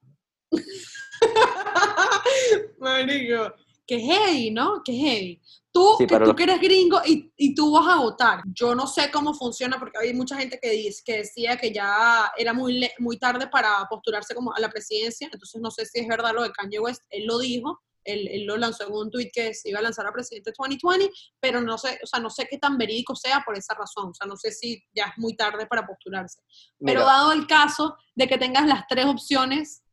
Marico, 2.78 3.54
que 3.92 4.00
heavy, 4.00 4.50
¿no? 4.50 4.82
Que 4.82 4.92
heavy. 4.92 5.42
Tú, 5.70 5.96
Sí, 5.98 6.06
que, 6.06 6.18
tú 6.20 6.34
que 6.34 6.42
eres 6.44 6.60
gringo 6.60 7.00
y, 7.04 7.32
y 7.36 7.54
tú 7.54 7.72
vas 7.72 7.86
a 7.88 8.00
votar. 8.00 8.42
Yo 8.46 8.74
no 8.74 8.86
sé 8.86 9.10
cómo 9.10 9.34
funciona 9.34 9.78
porque 9.78 9.98
hay 9.98 10.14
mucha 10.14 10.36
gente 10.36 10.58
que, 10.60 10.70
dice, 10.70 11.02
que 11.04 11.18
decía 11.18 11.56
que 11.56 11.72
ya 11.72 12.30
era 12.38 12.54
muy, 12.54 12.88
muy 12.98 13.18
tarde 13.18 13.48
para 13.48 13.86
postularse 13.88 14.34
como 14.34 14.54
a 14.54 14.60
la 14.60 14.70
presidencia. 14.70 15.28
Entonces 15.30 15.60
no 15.60 15.70
sé 15.70 15.84
si 15.86 16.00
es 16.00 16.08
verdad 16.08 16.32
lo 16.34 16.42
de 16.42 16.52
Kanye 16.52 16.78
West. 16.78 17.02
Él 17.10 17.26
lo 17.26 17.38
dijo. 17.38 17.80
Él, 18.04 18.26
él 18.28 18.46
lo 18.46 18.56
lanzó 18.56 18.84
en 18.88 18.94
un 18.94 19.10
tweet 19.10 19.30
que 19.32 19.54
se 19.54 19.68
iba 19.68 19.78
a 19.78 19.82
lanzar 19.82 20.04
a 20.06 20.12
presidente 20.12 20.52
2020, 20.58 21.08
pero 21.38 21.60
no 21.60 21.78
sé, 21.78 22.00
o 22.02 22.06
sea, 22.06 22.18
no 22.18 22.30
sé 22.30 22.48
qué 22.50 22.58
tan 22.58 22.76
verídico 22.76 23.14
sea 23.14 23.42
por 23.46 23.56
esa 23.56 23.74
razón. 23.74 24.10
O 24.10 24.14
sea, 24.14 24.26
no 24.26 24.36
sé 24.36 24.50
si 24.50 24.82
ya 24.92 25.04
es 25.04 25.12
muy 25.18 25.36
tarde 25.36 25.66
para 25.66 25.86
postularse. 25.86 26.40
Pero 26.84 27.04
dado 27.04 27.30
el 27.30 27.46
caso 27.46 27.96
de 28.16 28.26
que 28.26 28.38
tengas 28.38 28.66
las 28.66 28.86
tres 28.88 29.06
opciones, 29.06 29.84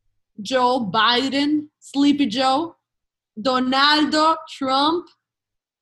Joe 0.44 0.88
Biden, 0.90 1.70
Sleepy 1.78 2.28
Joe, 2.32 2.74
Donaldo 3.42 4.36
Trump 4.58 5.06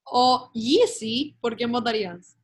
o 0.05 0.51
Yeezy, 0.55 1.37
¿por 1.41 1.57
quién 1.57 1.73
votarías? 1.73 2.37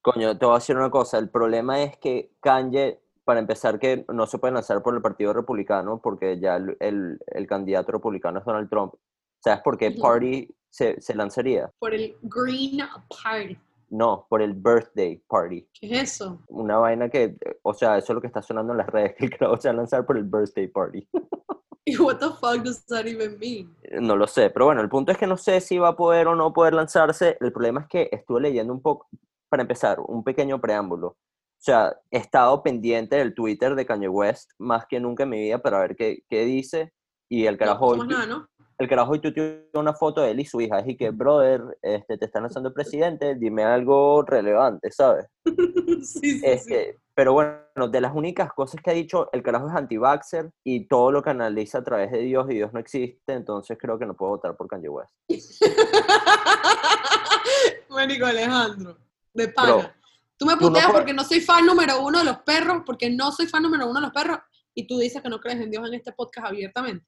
coño, 0.00 0.36
te 0.36 0.44
voy 0.46 0.54
a 0.54 0.58
decir 0.58 0.76
una 0.76 0.90
cosa. 0.90 1.18
El 1.18 1.28
problema 1.30 1.80
es 1.82 1.96
que 1.98 2.32
Kanye, 2.40 3.00
para 3.24 3.38
empezar, 3.38 3.78
que 3.78 4.04
no 4.12 4.26
se 4.26 4.38
puede 4.38 4.54
lanzar 4.54 4.82
por 4.82 4.94
el 4.96 5.00
Partido 5.02 5.32
Republicano 5.32 6.00
porque 6.02 6.40
ya 6.40 6.56
el, 6.56 6.76
el- 6.80 7.20
el 7.26 7.46
candidato 7.46 7.92
republicano 7.92 8.40
es 8.40 8.44
Donald 8.44 8.68
Trump. 8.68 8.94
¿Sabes 9.38 9.60
por 9.62 9.78
qué. 9.78 9.92
Party 9.92 10.48
se, 10.68 11.00
se 11.00 11.14
lanzaría? 11.14 11.70
Por 11.78 11.94
el 11.94 12.16
Green 12.22 12.78
Party. 13.22 13.56
No, 13.90 14.26
por 14.28 14.40
el 14.42 14.54
Birthday 14.54 15.22
Party. 15.28 15.68
¿Qué 15.72 15.86
es 15.86 16.14
eso? 16.14 16.40
Una 16.48 16.78
vaina 16.78 17.08
que, 17.08 17.36
o 17.62 17.74
sea, 17.74 17.98
eso 17.98 18.12
es 18.12 18.14
lo 18.14 18.20
que 18.20 18.26
está 18.26 18.40
sonando 18.42 18.72
en 18.72 18.78
las 18.78 18.86
redes, 18.88 19.14
que 19.18 19.26
el 19.26 19.60
se 19.60 19.68
va 19.68 19.72
a 19.72 19.76
lanzar 19.76 20.04
por 20.06 20.16
el 20.16 20.24
Birthday 20.24 20.66
Party. 20.66 21.06
¿Y 21.86 21.96
what 21.98 22.18
the 22.18 22.28
fuck 22.28 22.62
does 22.64 22.84
that 22.86 23.06
even 23.06 23.38
mean? 23.38 23.74
No 24.00 24.16
lo 24.16 24.26
sé, 24.26 24.50
pero 24.50 24.66
bueno, 24.66 24.80
el 24.80 24.88
punto 24.88 25.10
es 25.10 25.18
que 25.18 25.26
no 25.26 25.36
sé 25.36 25.60
si 25.60 25.78
va 25.78 25.88
a 25.88 25.96
poder 25.96 26.28
o 26.28 26.36
no 26.36 26.52
poder 26.52 26.74
lanzarse. 26.74 27.36
El 27.40 27.52
problema 27.52 27.80
es 27.80 27.88
que 27.88 28.08
estuve 28.12 28.40
leyendo 28.40 28.72
un 28.72 28.80
poco, 28.80 29.08
para 29.48 29.62
empezar, 29.62 29.98
un 30.00 30.22
pequeño 30.22 30.60
preámbulo. 30.60 31.16
sea, 31.58 31.96
he 32.10 32.18
estado 32.18 32.62
pendiente 32.62 33.16
del 33.16 33.34
Twitter 33.34 33.74
de 33.74 33.86
Kanye 33.86 34.08
West 34.08 34.52
más 34.58 34.86
que 34.86 35.00
nunca 35.00 35.24
en 35.24 35.30
mi 35.30 35.40
vida 35.40 35.58
para 35.58 35.80
ver 35.80 35.96
qué, 35.96 36.22
qué 36.28 36.44
dice. 36.44 36.92
Y 37.28 37.46
el 37.46 37.56
carajo, 37.56 37.96
No, 37.96 38.04
nada, 38.04 38.26
¿no? 38.26 38.46
el 38.82 38.88
carajo 38.88 39.12
hoy 39.12 39.20
tuiteó 39.20 39.62
una 39.74 39.94
foto 39.94 40.20
de 40.20 40.32
él 40.32 40.40
y 40.40 40.44
su 40.44 40.60
hija. 40.60 40.76
Así 40.76 40.96
que, 40.96 41.10
brother, 41.10 41.62
este, 41.82 42.18
te 42.18 42.26
están 42.26 42.42
lanzando 42.42 42.72
presidente, 42.72 43.34
dime 43.36 43.64
algo 43.64 44.22
relevante, 44.22 44.90
¿sabes? 44.90 45.26
sí, 46.02 46.38
sí, 46.40 46.58
sí. 46.58 46.74
Pero 47.14 47.34
bueno, 47.34 47.88
de 47.90 48.00
las 48.00 48.14
únicas 48.14 48.50
cosas 48.52 48.80
que 48.82 48.90
ha 48.90 48.94
dicho, 48.94 49.28
el 49.32 49.42
carajo 49.42 49.68
es 49.68 49.74
anti-vaxxer 49.74 50.50
y 50.64 50.86
todo 50.88 51.12
lo 51.12 51.22
canaliza 51.22 51.78
a 51.78 51.84
través 51.84 52.10
de 52.10 52.18
Dios 52.20 52.46
y 52.50 52.54
Dios 52.54 52.72
no 52.72 52.80
existe, 52.80 53.34
entonces 53.34 53.76
creo 53.78 53.98
que 53.98 54.06
no 54.06 54.14
puedo 54.14 54.32
votar 54.32 54.56
por 54.56 54.66
Kanye 54.66 54.88
West. 54.88 55.12
Marico 57.90 58.24
Alejandro, 58.26 58.96
de 59.34 59.48
pana. 59.48 59.72
Bro, 59.74 59.90
tú 60.38 60.46
me 60.46 60.52
no 60.54 60.58
puteas 60.58 60.90
porque 60.90 61.12
no 61.12 61.22
soy 61.24 61.40
fan 61.40 61.66
número 61.66 62.02
uno 62.02 62.18
de 62.20 62.24
los 62.24 62.38
perros, 62.38 62.82
porque 62.86 63.10
no 63.10 63.30
soy 63.30 63.46
fan 63.46 63.62
número 63.62 63.84
uno 63.86 64.00
de 64.00 64.06
los 64.06 64.12
perros, 64.12 64.38
y 64.74 64.86
tú 64.86 64.98
dices 64.98 65.20
que 65.22 65.28
no 65.28 65.38
crees 65.38 65.60
en 65.60 65.70
Dios 65.70 65.86
en 65.86 65.94
este 65.94 66.12
podcast 66.12 66.46
abiertamente. 66.48 67.04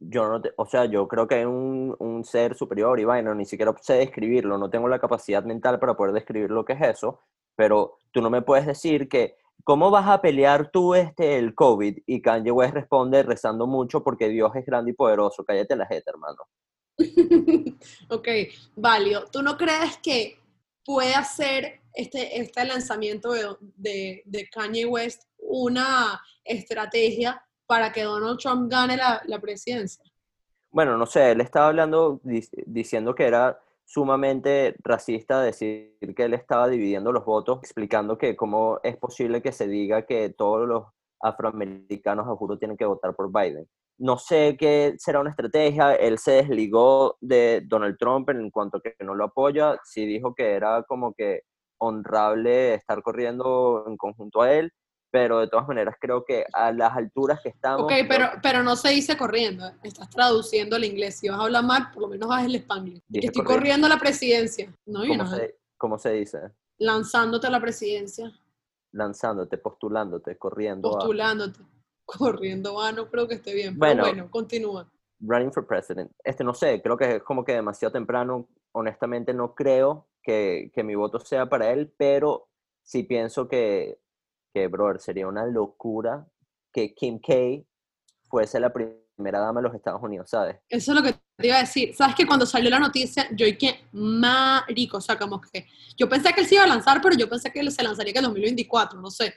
Yo 0.00 0.28
no 0.28 0.42
te- 0.42 0.52
o 0.56 0.66
sea, 0.66 0.86
yo 0.86 1.06
creo 1.06 1.28
que 1.28 1.36
hay 1.36 1.44
un, 1.44 1.94
un 2.00 2.24
ser 2.24 2.56
superior 2.56 2.98
y 2.98 3.04
vaina, 3.04 3.32
ni 3.34 3.44
siquiera 3.44 3.72
sé 3.80 3.94
describirlo, 3.94 4.58
no 4.58 4.68
tengo 4.68 4.88
la 4.88 4.98
capacidad 4.98 5.44
mental 5.44 5.78
para 5.78 5.96
poder 5.96 6.12
describir 6.12 6.50
lo 6.50 6.64
que 6.64 6.72
es 6.72 6.82
eso, 6.82 7.20
pero 7.54 7.98
tú 8.10 8.20
no 8.20 8.30
me 8.30 8.42
puedes 8.42 8.66
decir 8.66 9.08
que, 9.08 9.36
¿cómo 9.64 9.90
vas 9.90 10.06
a 10.08 10.20
pelear 10.20 10.70
tú 10.70 10.94
este, 10.94 11.38
el 11.38 11.54
COVID? 11.54 11.98
Y 12.06 12.22
Kanye 12.22 12.50
West 12.52 12.74
responde 12.74 13.22
rezando 13.22 13.66
mucho 13.66 14.04
porque 14.04 14.28
Dios 14.28 14.54
es 14.54 14.64
grande 14.64 14.92
y 14.92 14.94
poderoso, 14.94 15.44
cállate 15.44 15.74
la 15.74 15.86
jeta, 15.86 16.12
hermano. 16.12 16.38
ok, 18.10 18.28
válido. 18.76 19.24
¿Tú 19.32 19.42
no 19.42 19.56
crees 19.56 19.98
que 19.98 20.38
puede 20.84 21.14
hacer 21.14 21.80
este, 21.94 22.40
este 22.40 22.64
lanzamiento 22.64 23.32
de, 23.32 23.56
de, 23.76 24.22
de 24.26 24.48
Kanye 24.48 24.86
West 24.86 25.24
una 25.38 26.20
estrategia 26.44 27.44
para 27.66 27.90
que 27.90 28.02
Donald 28.02 28.38
Trump 28.38 28.70
gane 28.70 28.96
la, 28.96 29.22
la 29.26 29.40
presidencia? 29.40 30.04
Bueno, 30.70 30.96
no 30.96 31.06
sé, 31.06 31.30
él 31.32 31.40
estaba 31.40 31.68
hablando, 31.68 32.20
dic- 32.22 32.64
diciendo 32.66 33.14
que 33.14 33.24
era 33.24 33.60
sumamente 33.84 34.74
racista 34.82 35.40
decir 35.40 35.96
que 36.16 36.24
él 36.24 36.34
estaba 36.34 36.68
dividiendo 36.68 37.12
los 37.12 37.24
votos, 37.24 37.58
explicando 37.58 38.18
que 38.18 38.36
cómo 38.36 38.80
es 38.82 38.96
posible 38.96 39.42
que 39.42 39.52
se 39.52 39.66
diga 39.68 40.06
que 40.06 40.30
todos 40.30 40.66
los 40.66 40.84
afroamericanos, 41.20 42.26
a 42.26 42.36
juro, 42.36 42.58
tienen 42.58 42.76
que 42.76 42.84
votar 42.84 43.14
por 43.14 43.30
Biden. 43.32 43.66
No 43.98 44.18
sé 44.18 44.56
qué 44.58 44.94
será 44.98 45.20
una 45.20 45.30
estrategia, 45.30 45.94
él 45.94 46.18
se 46.18 46.32
desligó 46.32 47.16
de 47.20 47.62
Donald 47.66 47.96
Trump 47.98 48.28
en 48.30 48.50
cuanto 48.50 48.80
que 48.80 48.94
no 49.00 49.14
lo 49.14 49.24
apoya, 49.24 49.78
sí 49.84 50.04
dijo 50.04 50.34
que 50.34 50.52
era 50.52 50.82
como 50.82 51.14
que 51.14 51.42
honrable 51.78 52.74
estar 52.74 53.02
corriendo 53.02 53.84
en 53.86 53.96
conjunto 53.96 54.42
a 54.42 54.52
él, 54.52 54.72
pero 55.14 55.38
de 55.38 55.46
todas 55.46 55.68
maneras 55.68 55.94
creo 56.00 56.24
que 56.24 56.44
a 56.52 56.72
las 56.72 56.92
alturas 56.92 57.38
que 57.40 57.48
estamos... 57.48 57.82
Ok, 57.82 57.88
creo 57.88 58.08
pero, 58.08 58.26
pero 58.42 58.64
no 58.64 58.74
se 58.74 58.88
dice 58.88 59.16
corriendo, 59.16 59.64
¿eh? 59.64 59.72
estás 59.84 60.10
traduciendo 60.10 60.74
el 60.74 60.82
inglés. 60.82 61.20
Si 61.20 61.28
vas 61.28 61.38
a 61.38 61.44
hablar 61.44 61.62
mal, 61.62 61.92
por 61.92 62.02
lo 62.02 62.08
menos 62.08 62.28
haz 62.32 62.44
el 62.44 62.56
spanglish. 62.56 63.00
Que 63.12 63.26
estoy 63.26 63.44
corriendo. 63.44 63.86
a 63.86 63.90
la 63.90 63.98
presidencia. 64.00 64.74
No, 64.84 65.02
¿Cómo 65.06 65.14
no, 65.14 65.30
se, 65.30 65.56
cómo 65.78 65.98
se 65.98 66.10
dice? 66.14 66.38
lanzándote 66.80 67.46
a 67.46 67.50
la 67.50 67.60
presidencia, 67.60 68.32
lanzándote, 68.90 69.56
postulándote, 69.56 70.36
corriendo 70.36 70.88
a 70.88 70.92
postulándote. 70.98 71.60
Corriendo, 72.06 72.80
ah, 72.82 72.90
no 72.90 73.08
creo 73.08 73.28
que 73.28 73.36
esté 73.36 73.54
bien. 73.54 73.78
Bueno. 73.78 74.02
pero 74.02 74.14
bueno, 74.14 74.30
continúa. 74.30 74.92
running 75.20 75.52
for 75.52 75.64
president. 75.64 76.10
Este 76.24 76.42
no 76.42 76.52
sé, 76.52 76.82
creo 76.82 76.98
que 76.98 77.16
es 77.16 77.22
como 77.22 77.44
que 77.44 77.52
demasiado 77.52 77.92
temprano. 77.92 78.48
Honestamente 78.72 79.32
no 79.32 79.54
creo 79.54 80.08
que, 80.22 80.72
que 80.74 80.82
mi 80.82 80.96
voto 80.96 81.20
sea 81.20 81.48
para 81.48 81.70
él, 81.70 81.94
pero 81.96 82.48
sí 82.82 83.04
pienso 83.04 83.48
que, 83.48 84.00
que, 84.54 84.68
brother, 84.68 85.00
sería 85.00 85.26
una 85.26 85.44
locura 85.46 86.26
que 86.72 86.94
Kim 86.94 87.18
K 87.18 87.34
fuese 88.30 88.60
la 88.60 88.72
primera 88.72 89.40
dama 89.40 89.60
de 89.60 89.68
los 89.68 89.74
Estados 89.74 90.00
Unidos, 90.02 90.30
¿sabes? 90.30 90.56
Eso 90.68 90.92
es 90.92 90.96
lo 90.96 91.02
que 91.02 91.12
te 91.36 91.46
iba 91.48 91.56
a 91.56 91.60
decir. 91.60 91.94
¿Sabes 91.94 92.14
que 92.14 92.26
cuando 92.26 92.46
salió 92.46 92.70
la 92.70 92.78
noticia, 92.78 93.28
yo 93.32 93.46
dije, 93.46 93.80
marico, 93.92 94.98
o 94.98 95.00
sea, 95.00 95.18
como 95.18 95.40
que 95.40 95.66
yo 95.96 96.08
pensé 96.08 96.32
que 96.32 96.40
él 96.40 96.46
se 96.46 96.54
iba 96.54 96.64
a 96.64 96.68
lanzar, 96.68 97.00
pero 97.02 97.16
yo 97.16 97.28
pensé 97.28 97.50
que 97.50 97.68
se 97.70 97.82
lanzaría 97.82 98.12
que 98.12 98.20
en 98.20 98.24
2024, 98.26 99.00
no 99.00 99.10
sé. 99.10 99.34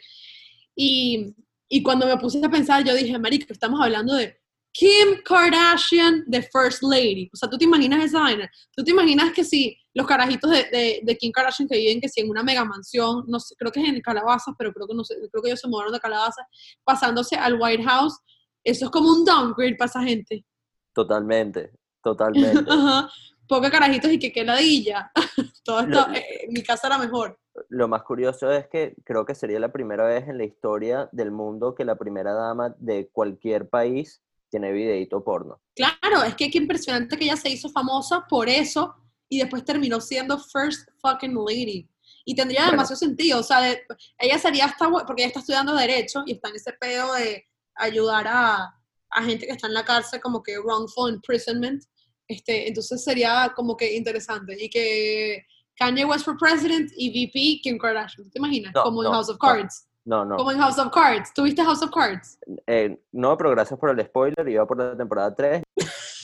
Y, 0.75 1.35
y 1.67 1.81
cuando 1.81 2.05
me 2.05 2.17
puse 2.17 2.43
a 2.45 2.49
pensar, 2.49 2.83
yo 2.83 2.93
dije, 2.93 3.17
marico, 3.17 3.51
estamos 3.51 3.81
hablando 3.81 4.13
de 4.13 4.39
Kim 4.71 5.21
Kardashian, 5.25 6.23
the 6.29 6.41
First 6.51 6.83
Lady. 6.83 7.29
O 7.33 7.37
sea, 7.37 7.49
¿tú 7.49 7.57
te 7.57 7.65
imaginas 7.65 8.03
esa 8.03 8.19
vaina? 8.19 8.49
¿Tú 8.75 8.83
te 8.83 8.91
imaginas 8.91 9.33
que 9.33 9.43
si 9.43 9.75
los 9.93 10.05
carajitos 10.05 10.51
de, 10.51 10.63
de, 10.71 10.99
de 11.03 11.17
Kim 11.17 11.31
Kardashian 11.31 11.67
que 11.67 11.77
viven 11.77 11.99
que 11.99 12.09
si 12.09 12.21
en 12.21 12.29
una 12.29 12.43
mega 12.43 12.63
mansión, 12.63 13.23
no 13.27 13.39
sé, 13.39 13.55
creo 13.57 13.71
que 13.71 13.81
es 13.81 13.87
en 13.89 13.99
Calabazas, 14.01 14.53
pero 14.57 14.71
creo 14.73 14.87
que 14.87 14.93
no 14.93 15.03
sé, 15.03 15.15
creo 15.31 15.41
que 15.41 15.49
ellos 15.49 15.59
se 15.61 15.67
mudaron 15.67 15.91
de 15.93 15.99
Calabazas, 15.99 16.45
pasándose 16.83 17.35
al 17.35 17.59
White 17.59 17.83
House, 17.83 18.19
eso 18.63 18.85
es 18.85 18.91
como 18.91 19.09
un 19.11 19.25
downgrade 19.25 19.75
para 19.75 19.89
esa 19.89 20.03
gente. 20.03 20.45
Totalmente, 20.93 21.71
totalmente. 22.03 22.63
Ajá. 22.71 23.09
Poca 23.47 23.71
carajitos 23.71 24.11
y 24.11 24.19
que 24.19 24.31
qué 24.31 24.43
ladilla. 24.43 25.11
Todo 25.63 25.79
esto, 25.81 25.89
Lo- 26.07 26.13
eh, 26.13 26.47
mi 26.49 26.61
casa 26.63 26.87
era 26.87 26.97
mejor. 26.97 27.39
Lo 27.69 27.87
más 27.87 28.03
curioso 28.03 28.51
es 28.51 28.67
que 28.67 28.93
creo 29.03 29.25
que 29.25 29.33
sería 29.33 29.59
la 29.59 29.71
primera 29.71 30.05
vez 30.05 30.27
en 30.27 30.37
la 30.37 30.43
historia 30.43 31.09
del 31.11 31.31
mundo 31.31 31.73
que 31.73 31.85
la 31.85 31.95
primera 31.95 32.33
dama 32.33 32.75
de 32.77 33.09
cualquier 33.11 33.67
país 33.69 34.21
tiene 34.49 34.71
videíto 34.71 35.23
porno. 35.23 35.61
Claro, 35.75 36.23
es 36.25 36.35
que 36.35 36.49
qué 36.49 36.57
impresionante 36.57 37.17
que 37.17 37.25
ella 37.25 37.35
se 37.37 37.49
hizo 37.49 37.69
famosa 37.69 38.25
por 38.29 38.47
eso 38.49 38.95
y 39.29 39.39
después 39.39 39.65
terminó 39.65 39.99
siendo 40.01 40.37
first 40.39 40.87
fucking 41.01 41.35
lady. 41.35 41.89
Y 42.25 42.35
tendría 42.35 42.61
Bueno. 42.61 42.71
demasiado 42.71 42.97
sentido, 42.99 43.39
o 43.39 43.43
sea, 43.43 43.61
de- 43.61 43.81
ella 44.19 44.37
sería 44.37 44.65
hasta, 44.65 44.89
porque 44.89 45.21
ella 45.23 45.27
está 45.27 45.39
estudiando 45.39 45.75
Derecho 45.75 46.23
y 46.25 46.33
está 46.33 46.49
en 46.49 46.55
ese 46.55 46.73
pedo 46.73 47.13
de 47.13 47.45
ayudar 47.75 48.25
a, 48.27 48.73
a 49.11 49.23
gente 49.23 49.45
que 49.45 49.53
está 49.53 49.67
en 49.67 49.73
la 49.73 49.85
cárcel 49.85 50.19
como 50.21 50.41
que 50.43 50.57
wrongful 50.59 51.13
imprisonment. 51.13 51.83
Este, 52.27 52.67
entonces 52.67 53.03
sería 53.03 53.53
como 53.55 53.77
que 53.77 53.95
interesante. 53.95 54.57
Y 54.61 54.69
que 54.69 55.45
Kanye 55.77 56.03
West 56.05 56.25
for 56.25 56.37
president 56.37 56.91
y 56.97 57.09
VP 57.09 57.61
Kim 57.63 57.77
Kardashian, 57.77 58.29
¿te 58.29 58.39
imaginas? 58.39 58.73
No, 58.75 58.83
como 58.83 59.01
en 59.01 59.05
no, 59.09 59.13
House 59.13 59.29
of. 59.29 59.37
Cards. 59.37 59.86
No, 60.07 60.23
no. 60.23 60.37
Como 60.37 60.51
en 60.53 60.57
House 60.59 60.79
of 60.79 60.89
Cards. 60.93 61.33
¿Tuviste 61.33 61.61
House 61.63 61.83
of 61.83 61.91
Cards? 61.91 62.39
Eh, 62.65 62.97
no, 63.11 63.37
pero 63.37 63.49
gracias 63.51 63.77
por 63.77 63.89
el 63.89 64.05
spoiler. 64.05 64.47
Iba 64.47 64.65
por 64.65 64.77
la 64.77 64.95
temporada 64.97 65.35
3. 65.35 65.61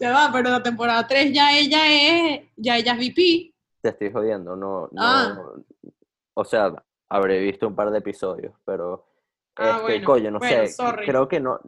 Ya 0.00 0.12
va, 0.12 0.28
pero 0.32 0.50
la 0.50 0.60
temporada 0.62 1.06
3 1.06 1.32
ya 1.32 1.56
ella 1.56 1.86
es, 1.86 2.40
ya 2.56 2.76
ella 2.76 2.92
es 2.92 2.98
VP. 2.98 3.54
Te 3.80 3.88
estoy 3.90 4.12
jodiendo. 4.12 4.56
No, 4.56 4.88
no. 4.90 5.02
Ah. 5.02 5.38
O 6.34 6.44
sea, 6.44 6.74
habré 7.08 7.38
visto 7.38 7.68
un 7.68 7.76
par 7.76 7.90
de 7.92 7.98
episodios, 7.98 8.52
pero. 8.64 9.06
Ah, 9.56 9.70
este, 9.76 9.82
bueno, 9.82 10.04
coño, 10.04 10.30
no 10.32 10.38
bueno, 10.40 10.66
sé. 10.66 10.72
sorry. 10.72 11.06
Creo 11.06 11.28
que 11.28 11.38
no. 11.38 11.60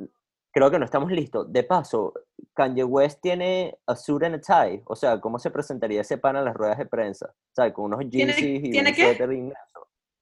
Creo 0.53 0.71
que 0.71 0.79
no 0.79 0.85
estamos 0.85 1.13
listos. 1.13 1.51
De 1.53 1.63
paso, 1.63 2.15
Kanye 2.53 2.83
West 2.83 3.21
tiene 3.23 3.79
a 3.87 3.95
suit 3.95 4.25
and 4.25 4.35
a 4.35 4.41
tie. 4.41 4.83
O 4.87 4.97
sea, 4.97 5.21
¿cómo 5.21 5.39
se 5.39 5.51
presentaría 5.53 6.01
ese 6.01 6.19
pan 6.19 6.35
a 6.37 6.43
las 6.43 6.55
ruedas 6.55 6.79
de 6.79 6.87
prensa? 6.87 7.27
O 7.27 7.55
sea, 7.55 7.73
con 7.73 7.87
unos 7.87 8.11
¿Tiene- 8.11 8.33
jeans 8.33 8.65
y 8.75 8.79
un 8.79 8.95
suéter. 8.95 9.31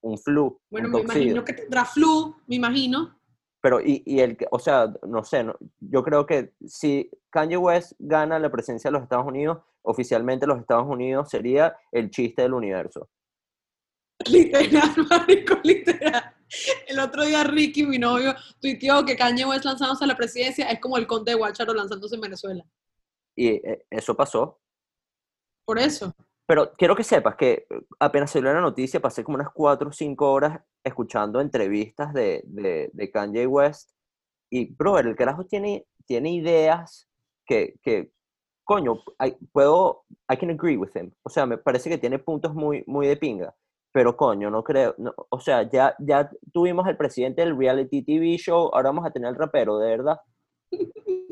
Un 0.05 0.19
flu. 0.19 0.61
Bueno, 0.71 0.88
un 0.88 0.93
me 0.93 1.01
imagino 1.01 1.45
que 1.45 1.55
tendrá 1.55 1.85
flu, 1.85 2.37
me 2.47 2.57
imagino. 2.57 3.19
Pero, 3.62 3.81
y, 3.81 4.03
y 4.05 4.21
el 4.21 4.37
que, 4.37 4.47
o 4.51 4.59
sea, 4.59 4.93
no 5.09 5.25
sé, 5.25 5.43
no- 5.43 5.57
yo 5.81 6.03
creo 6.03 6.27
que 6.27 6.53
si 6.67 7.11
Kanye 7.31 7.57
West 7.57 7.93
gana 7.99 8.38
la 8.38 8.51
presidencia 8.51 8.88
de 8.88 8.93
los 8.93 9.03
Estados 9.03 9.27
Unidos, 9.27 9.59
oficialmente 9.83 10.47
los 10.47 10.59
Estados 10.61 10.87
Unidos 10.87 11.31
sería 11.31 11.75
el 11.90 12.11
chiste 12.11 12.43
del 12.43 12.53
universo. 12.53 13.09
Literal, 14.31 14.90
marico, 15.11 15.55
literal. 15.62 16.35
El 16.87 16.99
otro 17.01 17.25
día 17.25 17.43
Ricky, 17.45 17.85
mi 17.85 17.99
novio, 17.99 18.35
tuiteó 18.61 19.05
que 19.05 19.17
Kanye 19.17 19.45
West 19.47 19.64
lanzándose 19.64 20.05
a 20.05 20.07
la 20.07 20.17
presidencia 20.17 20.69
es 20.71 20.79
como 20.81 20.99
el 20.99 21.07
conde 21.07 21.33
de 21.33 21.38
Guácharo 21.38 21.73
lanzándose 21.75 22.14
en 22.14 22.21
Venezuela. 22.21 22.64
Y 23.37 23.49
eh, 23.49 23.87
eso 23.90 24.14
pasó. 24.14 24.61
Por 25.64 25.79
eso. 25.79 26.14
Pero 26.46 26.72
quiero 26.76 26.94
que 26.96 27.04
sepas 27.04 27.37
que 27.37 27.66
eh, 27.70 27.80
apenas 28.00 28.30
salió 28.30 28.52
la 28.52 28.61
noticia, 28.61 29.00
pasé 29.00 29.24
como 29.24 29.37
unas 29.37 29.50
4 29.52 29.88
o 29.88 29.92
5 29.92 30.30
horas 30.30 30.61
escuchando 30.85 31.40
entrevistas 31.40 32.12
de, 32.12 32.42
de, 32.46 32.90
de 32.92 33.11
Kanye 33.11 33.46
West. 33.46 33.90
Y, 34.50 34.72
brother, 34.74 35.07
el 35.07 35.16
carajo 35.16 35.44
tiene, 35.46 35.87
tiene 36.07 36.33
ideas 36.35 37.09
que, 37.46 37.74
que 37.83 38.12
coño, 38.64 38.98
I- 39.24 39.37
puedo, 39.52 40.04
I 40.33 40.37
can 40.37 40.50
agree 40.50 40.76
with 40.76 40.90
him. 40.94 41.12
O 41.22 41.30
sea, 41.30 41.46
me 41.46 41.59
parece 41.59 41.88
que 41.90 41.98
tiene 41.98 42.18
puntos 42.18 42.54
muy, 42.54 42.85
muy 42.87 43.07
de 43.07 43.16
pinga. 43.16 43.54
Pero, 43.92 44.16
coño, 44.16 44.50
no 44.50 44.64
creo, 44.64 44.94
no, 44.98 45.14
o 45.30 45.40
sea, 45.40 45.68
ya, 45.70 45.94
ya 46.00 46.28
tuvimos 46.52 46.87
al 46.87 46.96
presidente 46.96 47.42
del 47.42 47.57
reality 47.57 48.02
TV 48.02 48.37
show, 48.38 48.70
ahora 48.74 48.88
vamos 48.90 49.07
a 49.07 49.11
tener 49.12 49.28
al 49.28 49.37
rapero, 49.37 49.78
de 49.78 49.88
verdad. 49.90 50.20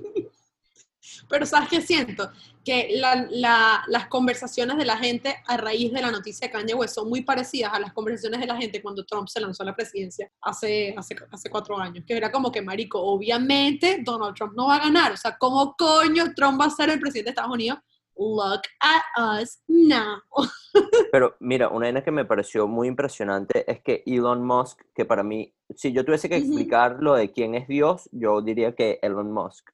Pero 1.29 1.47
¿sabes 1.47 1.69
qué 1.69 1.81
siento? 1.81 2.31
Que 2.65 2.91
la- 2.97 3.27
la- 3.31 3.85
las 3.89 4.07
conversaciones 4.09 4.77
de 4.77 4.85
la 4.85 4.97
gente 4.97 5.37
a 5.47 5.57
raíz 5.57 5.93
de 5.93 6.01
la 6.03 6.11
noticia 6.11 6.47
de 6.49 6.53
Kanye 6.53 6.75
West 6.75 6.95
son 6.95 7.09
muy 7.09 7.23
parecidas 7.23 7.73
a 7.75 7.81
las 7.81 7.93
conversaciones 7.93 8.41
de 8.41 8.47
la 8.47 8.57
gente 8.57 8.81
cuando 8.83 9.05
Trump 9.05 9.29
se 9.29 9.41
lanzó 9.41 9.63
a 9.63 9.67
la 9.67 9.75
presidencia 9.77 10.31
hace, 10.41 10.95
hace, 10.97 11.17
hace 11.31 11.51
cuatro 11.51 11.79
años. 11.79 12.05
Que 12.07 12.17
era 12.17 12.31
como 12.31 12.53
que, 12.53 12.63
marico, 12.63 13.01
obviamente 13.01 14.01
Donald 14.05 14.35
Trump 14.37 14.55
no 14.57 14.67
va 14.69 14.77
a 14.77 14.85
ganar. 14.85 15.13
O 15.13 15.17
sea, 15.17 15.37
¿cómo 15.39 15.75
coño 15.77 16.33
Trump 16.35 16.61
va 16.61 16.67
a 16.67 16.71
ser 16.71 16.91
el 16.91 17.01
presidente 17.01 17.27
de 17.29 17.31
Estados 17.31 17.53
Unidos 17.53 17.79
Look 18.15 18.61
at 18.81 19.41
us 19.41 19.63
now. 19.67 20.21
Pero 21.13 21.35
mira, 21.41 21.69
una 21.71 21.87
vaina 21.87 22.05
que 22.05 22.11
me 22.11 22.27
pareció 22.27 22.69
muy 22.69 22.87
impresionante 22.89 23.65
es 23.71 23.81
que 23.83 24.03
Elon 24.07 24.45
Musk, 24.45 24.83
que 24.95 25.07
para 25.07 25.23
mí, 25.23 25.55
si 25.75 25.93
yo 25.93 26.05
tuviese 26.05 26.29
que 26.29 26.37
explicar 26.37 26.99
lo 27.01 27.15
de 27.15 27.33
quién 27.33 27.55
es 27.55 27.67
Dios, 27.67 28.11
yo 28.13 28.43
diría 28.43 28.75
que 28.75 28.99
Elon 29.03 29.33
Musk. 29.33 29.71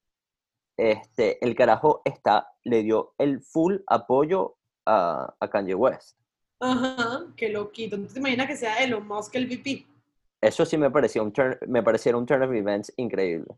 Este, 0.79 1.45
el 1.45 1.57
carajo 1.57 2.03
está, 2.05 2.53
le 2.63 2.85
dio 2.85 3.13
el 3.19 3.41
full 3.43 3.79
apoyo 3.89 4.57
a, 4.87 5.35
a 5.41 5.51
Kanye 5.51 5.75
West. 5.75 6.17
Ajá, 6.61 7.27
qué 7.37 7.49
loquito. 7.49 7.97
¿Tú 7.97 8.07
te 8.07 8.21
imaginas 8.21 8.47
que 8.47 8.57
sea 8.57 8.83
Elon 8.83 9.07
Musk 9.07 9.35
el 9.35 9.47
VP? 9.49 9.85
Eso 10.41 10.65
sí 10.65 10.79
me 10.79 10.89
pareció 10.91 11.23
un 11.25 11.33
turn, 11.33 11.59
me 11.67 11.83
pareciera 11.83 12.17
un 12.17 12.25
turn 12.25 12.43
of 12.45 12.53
events 12.53 12.93
increíble. 12.97 13.49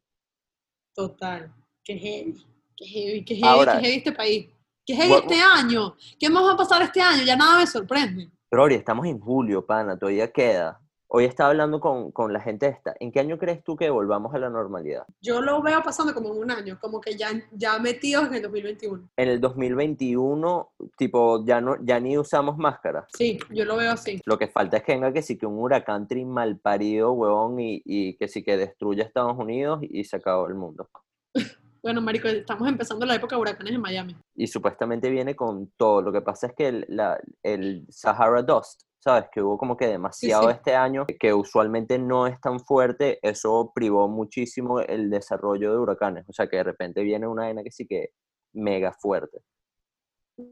Total. 0.94 1.52
Qué 1.85 1.94
heavy. 1.98 2.42
Qué 2.76 2.87
heavy, 2.87 3.24
qué 3.24 3.35
heavy, 3.35 3.48
Ahora- 3.48 3.72
qué 3.74 3.80
heavy 3.80 3.96
este 3.98 4.12
país. 4.12 4.48
Qué 4.87 4.94
heavy 4.94 5.12
What- 5.12 5.22
este 5.24 5.40
año. 5.40 5.94
¿Qué 6.18 6.30
más 6.30 6.42
va 6.42 6.52
a 6.52 6.56
pasar 6.56 6.83
este 6.83 7.02
año? 7.02 7.22
Ya 7.24 7.37
nada 7.37 7.59
me 7.59 7.66
sorprende. 7.66 8.30
Gloria, 8.50 8.78
estamos 8.78 9.06
en 9.06 9.20
julio, 9.20 9.64
pana, 9.64 9.98
todavía 9.98 10.33
queda. 10.33 10.80
Hoy 11.12 11.25
estaba 11.25 11.51
hablando 11.51 11.81
con, 11.81 12.12
con 12.12 12.33
la 12.33 12.38
gente 12.40 12.68
esta. 12.68 12.94
¿En 13.01 13.11
qué 13.11 13.18
año 13.18 13.37
crees 13.37 13.64
tú 13.64 13.75
que 13.75 13.90
volvamos 13.90 14.33
a 14.33 14.38
la 14.38 14.49
normalidad? 14.49 15.05
Yo 15.20 15.40
lo 15.40 15.61
veo 15.61 15.83
pasando 15.83 16.14
como 16.14 16.33
en 16.33 16.38
un 16.40 16.51
año, 16.53 16.79
como 16.81 17.01
que 17.01 17.16
ya, 17.16 17.31
ya 17.51 17.81
metidos 17.81 18.29
en 18.29 18.35
el 18.35 18.42
2021. 18.42 19.09
En 19.16 19.29
el 19.29 19.40
2021, 19.40 20.70
tipo, 20.96 21.44
ya, 21.44 21.61
no, 21.61 21.77
ya 21.83 21.99
ni 21.99 22.16
usamos 22.16 22.57
máscara. 22.59 23.07
Sí, 23.12 23.40
yo 23.51 23.64
lo 23.64 23.77
veo 23.77 23.90
así. 23.90 24.20
Lo 24.25 24.38
que 24.38 24.46
falta 24.46 24.77
es 24.77 24.85
que 24.85 24.92
venga 24.92 25.12
que 25.12 25.23
sí 25.23 25.37
que 25.37 25.46
un 25.46 25.59
huracán 25.59 26.07
mal 26.27 26.59
parido, 26.61 27.11
huevón, 27.12 27.59
y, 27.59 27.83
y 27.85 28.16
que 28.16 28.29
sí 28.29 28.44
que 28.44 28.57
destruya 28.57 29.03
Estados 29.03 29.37
Unidos 29.37 29.81
y 29.83 30.05
se 30.05 30.16
acabó 30.16 30.46
el 30.46 30.55
mundo. 30.55 30.88
Bueno, 31.83 32.03
marico, 32.03 32.29
estamos 32.29 32.68
empezando 32.68 33.07
la 33.07 33.14
época 33.14 33.35
de 33.37 33.40
huracanes 33.40 33.73
en 33.73 33.81
Miami. 33.81 34.14
Y 34.35 34.46
supuestamente 34.49 35.09
viene 35.09 35.35
con 35.35 35.68
todo. 35.79 36.03
Lo 36.03 36.12
que 36.12 36.20
pasa 36.20 36.49
es 36.49 36.53
que 36.53 36.68
el, 36.68 36.85
la- 36.90 37.18
el 37.42 37.87
Sahara 37.88 38.42
Dust, 38.42 38.83
¿sabes? 39.00 39.28
Que 39.32 39.42
hubo 39.42 39.58
como 39.58 39.76
que 39.76 39.86
demasiado 39.86 40.48
sí. 40.48 40.54
este 40.56 40.74
año, 40.74 41.06
que 41.18 41.34
usualmente 41.34 41.98
no 41.98 42.26
es 42.26 42.40
tan 42.40 42.60
fuerte, 42.60 43.18
eso 43.22 43.72
privó 43.74 44.08
muchísimo 44.08 44.80
el 44.80 45.10
desarrollo 45.10 45.72
de 45.72 45.78
huracanes. 45.78 46.28
O 46.28 46.32
sea, 46.32 46.48
que 46.48 46.56
de 46.56 46.64
repente 46.64 47.02
viene 47.02 47.26
una 47.26 47.44
vaina 47.44 47.62
que 47.62 47.70
sí 47.70 47.86
que 47.86 48.10
mega 48.52 48.92
fuerte. 48.92 49.40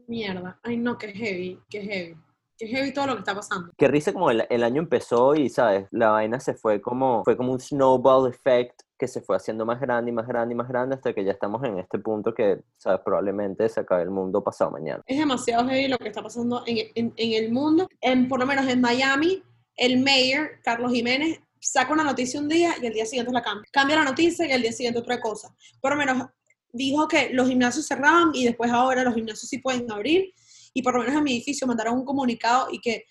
Mierda. 0.07 0.59
Ay, 0.63 0.77
no, 0.77 0.97
qué 0.97 1.11
heavy, 1.11 1.59
qué 1.69 1.81
heavy. 1.81 2.15
Qué 2.59 2.67
heavy 2.67 2.93
todo 2.93 3.07
lo 3.07 3.13
que 3.13 3.19
está 3.19 3.33
pasando. 3.33 3.71
Qué 3.77 3.87
risa 3.87 4.11
como 4.11 4.29
el, 4.31 4.45
el 4.49 4.63
año 4.63 4.81
empezó 4.81 5.33
y, 5.33 5.49
¿sabes? 5.49 5.87
La 5.91 6.09
vaina 6.11 6.39
se 6.41 6.53
fue 6.53 6.81
como, 6.81 7.23
fue 7.23 7.37
como 7.37 7.53
un 7.53 7.59
snowball 7.59 8.29
effect 8.29 8.81
que 8.97 9.07
se 9.07 9.21
fue 9.21 9.37
haciendo 9.37 9.65
más 9.65 9.79
grande 9.79 10.11
y 10.11 10.13
más 10.13 10.27
grande 10.27 10.53
y 10.53 10.57
más 10.57 10.67
grande 10.67 10.95
hasta 10.95 11.13
que 11.13 11.23
ya 11.23 11.31
estamos 11.31 11.63
en 11.63 11.79
este 11.79 11.99
punto 11.99 12.33
que, 12.33 12.59
¿sabes? 12.77 12.99
Probablemente 13.05 13.69
se 13.69 13.79
acabe 13.79 14.03
el 14.03 14.09
mundo 14.11 14.43
pasado 14.43 14.71
mañana. 14.71 15.01
Es 15.07 15.17
demasiado 15.17 15.65
heavy 15.69 15.87
lo 15.87 15.97
que 15.97 16.09
está 16.09 16.21
pasando 16.21 16.63
en, 16.67 16.79
en- 16.95 17.13
en 17.15 17.43
el 17.45 17.49
mundo. 17.51 17.87
En, 18.01 18.27
por 18.27 18.39
lo 18.41 18.45
menos 18.45 18.67
en 18.67 18.81
Miami, 18.81 19.41
el 19.77 20.03
mayor, 20.03 20.49
Carlos 20.61 20.91
Jiménez, 20.91 21.39
saca 21.61 21.93
una 21.93 22.03
noticia 22.03 22.41
un 22.41 22.49
día 22.49 22.73
y 22.81 22.85
el 22.87 22.93
día 22.93 23.05
siguiente 23.05 23.31
la 23.31 23.41
cambia. 23.41 23.63
Cambia 23.71 23.95
la 23.95 24.03
noticia 24.03 24.45
y 24.45 24.51
el 24.51 24.61
día 24.61 24.73
siguiente 24.73 24.99
otra 24.99 25.21
cosa. 25.21 25.55
Por 25.79 25.91
lo 25.91 25.97
menos 25.97 26.27
dijo 26.73 27.07
que 27.07 27.29
los 27.31 27.47
gimnasios 27.47 27.87
cerraban 27.87 28.31
y 28.33 28.43
después 28.45 28.69
ahora 28.69 29.03
los 29.05 29.15
gimnasios 29.15 29.47
sí 29.49 29.59
pueden 29.59 29.89
abrir. 29.89 30.33
Y 30.73 30.81
por 30.81 30.93
lo 30.93 30.99
menos 31.01 31.15
en 31.15 31.23
mi 31.23 31.33
edificio 31.33 31.65
mandaron 31.67 31.95
un 31.95 32.05
comunicado 32.05 32.67
y 32.71 32.79
que 32.79 33.05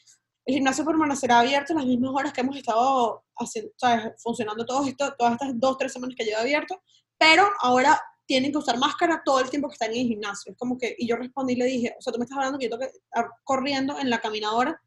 el 0.47 0.55
gimnasio 0.55 0.85
permanecerá 0.85 1.41
abierto 1.41 1.75
las 1.75 1.85
mismas 1.85 2.13
horas 2.15 2.33
que 2.33 2.41
hemos 2.41 2.57
estado 2.57 3.23
haciendo, 3.37 3.71
¿sabes? 3.77 4.15
funcionando 4.23 4.65
todos 4.65 4.89
esto, 4.89 5.13
todas 5.19 5.35
estas 5.35 5.59
dos, 5.61 5.77
tres 5.77 5.93
semanas 5.93 6.17
que 6.17 6.25
lleva 6.25 6.41
abierto, 6.41 6.81
pero 7.19 7.45
ahora 7.61 8.01
tienen 8.25 8.53
que 8.53 8.59
usar 8.59 8.79
máscara 8.79 9.23
todo 9.25 9.41
el 9.41 9.51
tiempo 9.51 9.69
que 9.69 9.75
están 9.75 9.91
en 9.93 10.01
el 10.03 10.07
gimnasio. 10.09 10.53
Es 10.53 10.59
como 10.59 10.77
que, 10.79 10.95
y 10.99 11.07
yo 11.09 11.17
respondí 11.17 11.55
y 11.55 11.57
le 11.57 11.65
dije, 11.67 11.95
o 11.99 12.03
sea, 12.03 12.13
tú 12.13 12.19
me 12.19 12.25
estás 12.25 12.37
hablando 12.39 12.59
que 12.59 12.67
yo 12.67 12.71
tengo 12.71 12.81
que 12.91 12.97
estar 12.99 13.31
corriendo 13.45 13.99
en 13.99 14.11
la 14.11 14.21
caminadora 14.21 14.81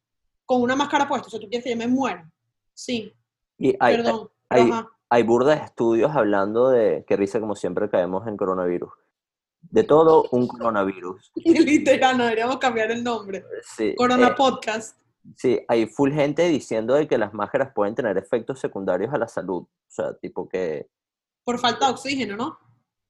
con 0.45 0.61
una 0.61 0.75
máscara 0.75 1.07
puesta, 1.07 1.27
o 1.27 1.29
sea, 1.31 1.39
tú 1.39 1.47
quieres 1.47 1.63
que 1.63 1.71
yo 1.71 1.77
me 1.77 1.87
muera. 1.87 2.29
Sí, 2.73 3.11
Y 3.57 3.75
hay, 3.79 3.97
perdón. 3.97 4.29
hay- 4.49 4.71
hay 5.13 5.23
burdas 5.23 5.59
de 5.59 5.65
estudios 5.65 6.11
hablando 6.15 6.69
de, 6.69 7.03
qué 7.05 7.17
risa 7.17 7.39
como 7.41 7.55
siempre 7.55 7.89
caemos 7.89 8.25
en 8.27 8.37
coronavirus. 8.37 8.91
De 9.71 9.83
todo 9.83 10.25
un 10.31 10.47
coronavirus. 10.47 11.31
Literal, 11.35 12.17
no 12.17 12.25
deberíamos 12.25 12.57
cambiar 12.57 12.91
el 12.91 13.03
nombre. 13.03 13.43
Sí, 13.63 13.95
Corona 13.95 14.27
eh, 14.27 14.33
Podcast. 14.37 14.97
sí, 15.35 15.59
hay 15.67 15.87
full 15.87 16.11
gente 16.11 16.47
diciendo 16.49 16.93
de 16.93 17.07
que 17.07 17.17
las 17.17 17.33
máscaras 17.33 17.73
pueden 17.73 17.95
tener 17.95 18.17
efectos 18.17 18.59
secundarios 18.59 19.13
a 19.13 19.17
la 19.17 19.27
salud. 19.27 19.63
O 19.63 19.69
sea, 19.87 20.13
tipo 20.15 20.47
que, 20.47 20.89
Por 21.43 21.57
falta 21.57 21.87
de 21.87 21.93
oxígeno, 21.93 22.35
¿no? 22.35 22.59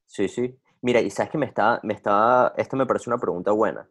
sí, 0.05 0.27
sí. 0.27 0.55
Mira, 0.83 0.99
y 0.99 1.11
sabes 1.11 1.31
que 1.31 1.37
me 1.37 1.45
está, 1.45 1.79
me 1.83 1.93
está, 1.93 2.53
esto 2.57 2.75
me 2.75 2.87
parece 2.87 3.09
una 3.09 3.19
pregunta 3.19 3.51
buena. 3.51 3.87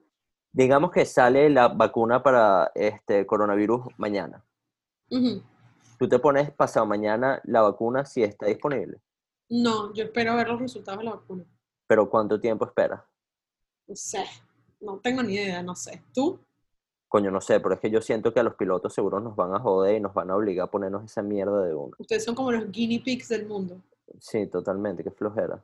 Digamos 0.52 0.90
que 0.90 1.04
sale 1.04 1.48
la 1.48 1.68
vacuna 1.68 2.22
para 2.22 2.72
este 2.74 3.24
coronavirus 3.26 3.86
mañana. 3.96 4.44
Tú 5.98 6.08
te 6.08 6.18
pones 6.18 6.50
pasado 6.50 6.86
mañana 6.86 7.40
la 7.44 7.62
vacuna 7.62 8.04
si 8.04 8.24
está 8.24 8.46
disponible. 8.46 9.00
No, 9.48 9.92
yo 9.94 10.04
espero 10.04 10.34
ver 10.34 10.48
los 10.48 10.60
resultados 10.60 10.98
de 10.98 11.04
la 11.04 11.12
vacuna. 11.12 11.44
Pero 11.90 12.08
¿cuánto 12.08 12.38
tiempo 12.38 12.64
esperas? 12.64 13.00
No 13.88 13.96
sé, 13.96 14.24
no 14.80 15.00
tengo 15.00 15.24
ni 15.24 15.34
idea, 15.34 15.60
no 15.60 15.74
sé. 15.74 16.00
¿Tú? 16.14 16.38
Coño, 17.08 17.32
no 17.32 17.40
sé, 17.40 17.58
pero 17.58 17.74
es 17.74 17.80
que 17.80 17.90
yo 17.90 18.00
siento 18.00 18.32
que 18.32 18.38
a 18.38 18.44
los 18.44 18.54
pilotos 18.54 18.94
seguros 18.94 19.20
nos 19.20 19.34
van 19.34 19.52
a 19.56 19.58
joder 19.58 19.96
y 19.96 20.00
nos 20.00 20.14
van 20.14 20.30
a 20.30 20.36
obligar 20.36 20.68
a 20.68 20.70
ponernos 20.70 21.04
esa 21.04 21.20
mierda 21.20 21.64
de 21.64 21.74
uno. 21.74 21.90
Ustedes 21.98 22.24
son 22.24 22.36
como 22.36 22.52
los 22.52 22.70
guinea 22.70 23.00
pigs 23.04 23.28
del 23.30 23.44
mundo. 23.44 23.82
Sí, 24.20 24.46
totalmente, 24.46 25.02
qué 25.02 25.10
flojera. 25.10 25.60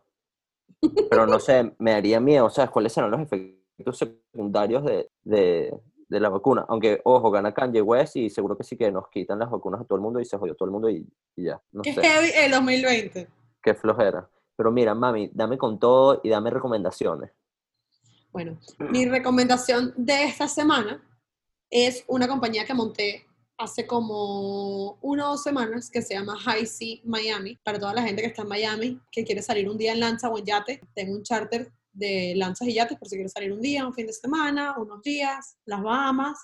Pero 1.08 1.28
no 1.28 1.38
sé, 1.38 1.72
me 1.78 1.92
daría 1.92 2.18
miedo, 2.18 2.50
¿sabes? 2.50 2.72
¿Cuáles 2.72 2.92
serán 2.92 3.12
los 3.12 3.20
efectos 3.20 3.96
secundarios 3.96 4.84
de, 4.84 5.08
de, 5.22 5.78
de 6.08 6.20
la 6.20 6.28
vacuna? 6.28 6.64
Aunque, 6.68 7.00
ojo, 7.04 7.30
gana 7.30 7.54
Kanye 7.54 7.82
West 7.82 8.16
y 8.16 8.30
seguro 8.30 8.58
que 8.58 8.64
sí 8.64 8.76
que 8.76 8.90
nos 8.90 9.06
quitan 9.10 9.38
las 9.38 9.48
vacunas 9.48 9.80
a 9.80 9.84
todo 9.84 9.94
el 9.94 10.02
mundo 10.02 10.18
y 10.18 10.24
se 10.24 10.36
jodió 10.36 10.56
todo 10.56 10.66
el 10.66 10.72
mundo 10.72 10.90
y, 10.90 11.06
y 11.36 11.44
ya, 11.44 11.62
no 11.70 11.82
Qué 11.82 11.94
sé, 11.94 12.02
heavy 12.02 12.30
el 12.34 12.50
2020. 12.50 13.28
qué 13.62 13.74
flojera. 13.74 14.28
Pero 14.56 14.72
mira, 14.72 14.94
mami, 14.94 15.30
dame 15.32 15.58
con 15.58 15.78
todo 15.78 16.20
y 16.24 16.30
dame 16.30 16.50
recomendaciones. 16.50 17.30
Bueno, 18.32 18.58
mi 18.78 19.06
recomendación 19.06 19.94
de 19.96 20.24
esta 20.24 20.48
semana 20.48 21.02
es 21.70 22.04
una 22.06 22.28
compañía 22.28 22.64
que 22.64 22.74
monté 22.74 23.26
hace 23.58 23.86
como 23.86 24.98
una 25.00 25.26
o 25.26 25.30
dos 25.32 25.42
semanas 25.42 25.90
que 25.90 26.02
se 26.02 26.14
llama 26.14 26.38
High 26.38 26.66
Sea 26.66 27.00
Miami. 27.04 27.58
Para 27.64 27.78
toda 27.78 27.94
la 27.94 28.02
gente 28.02 28.22
que 28.22 28.28
está 28.28 28.42
en 28.42 28.48
Miami, 28.48 29.00
que 29.10 29.24
quiere 29.24 29.42
salir 29.42 29.68
un 29.68 29.78
día 29.78 29.92
en 29.92 30.00
lanza 30.00 30.28
o 30.28 30.38
en 30.38 30.44
yate, 30.44 30.80
tengo 30.94 31.14
un 31.14 31.22
charter 31.22 31.72
de 31.92 32.34
lanzas 32.36 32.68
y 32.68 32.74
yates 32.74 32.98
por 32.98 33.08
si 33.08 33.16
quieres 33.16 33.32
salir 33.32 33.52
un 33.52 33.60
día, 33.60 33.86
un 33.86 33.94
fin 33.94 34.06
de 34.06 34.12
semana, 34.12 34.76
unos 34.76 35.02
días, 35.02 35.56
las 35.64 35.82
Bahamas, 35.82 36.38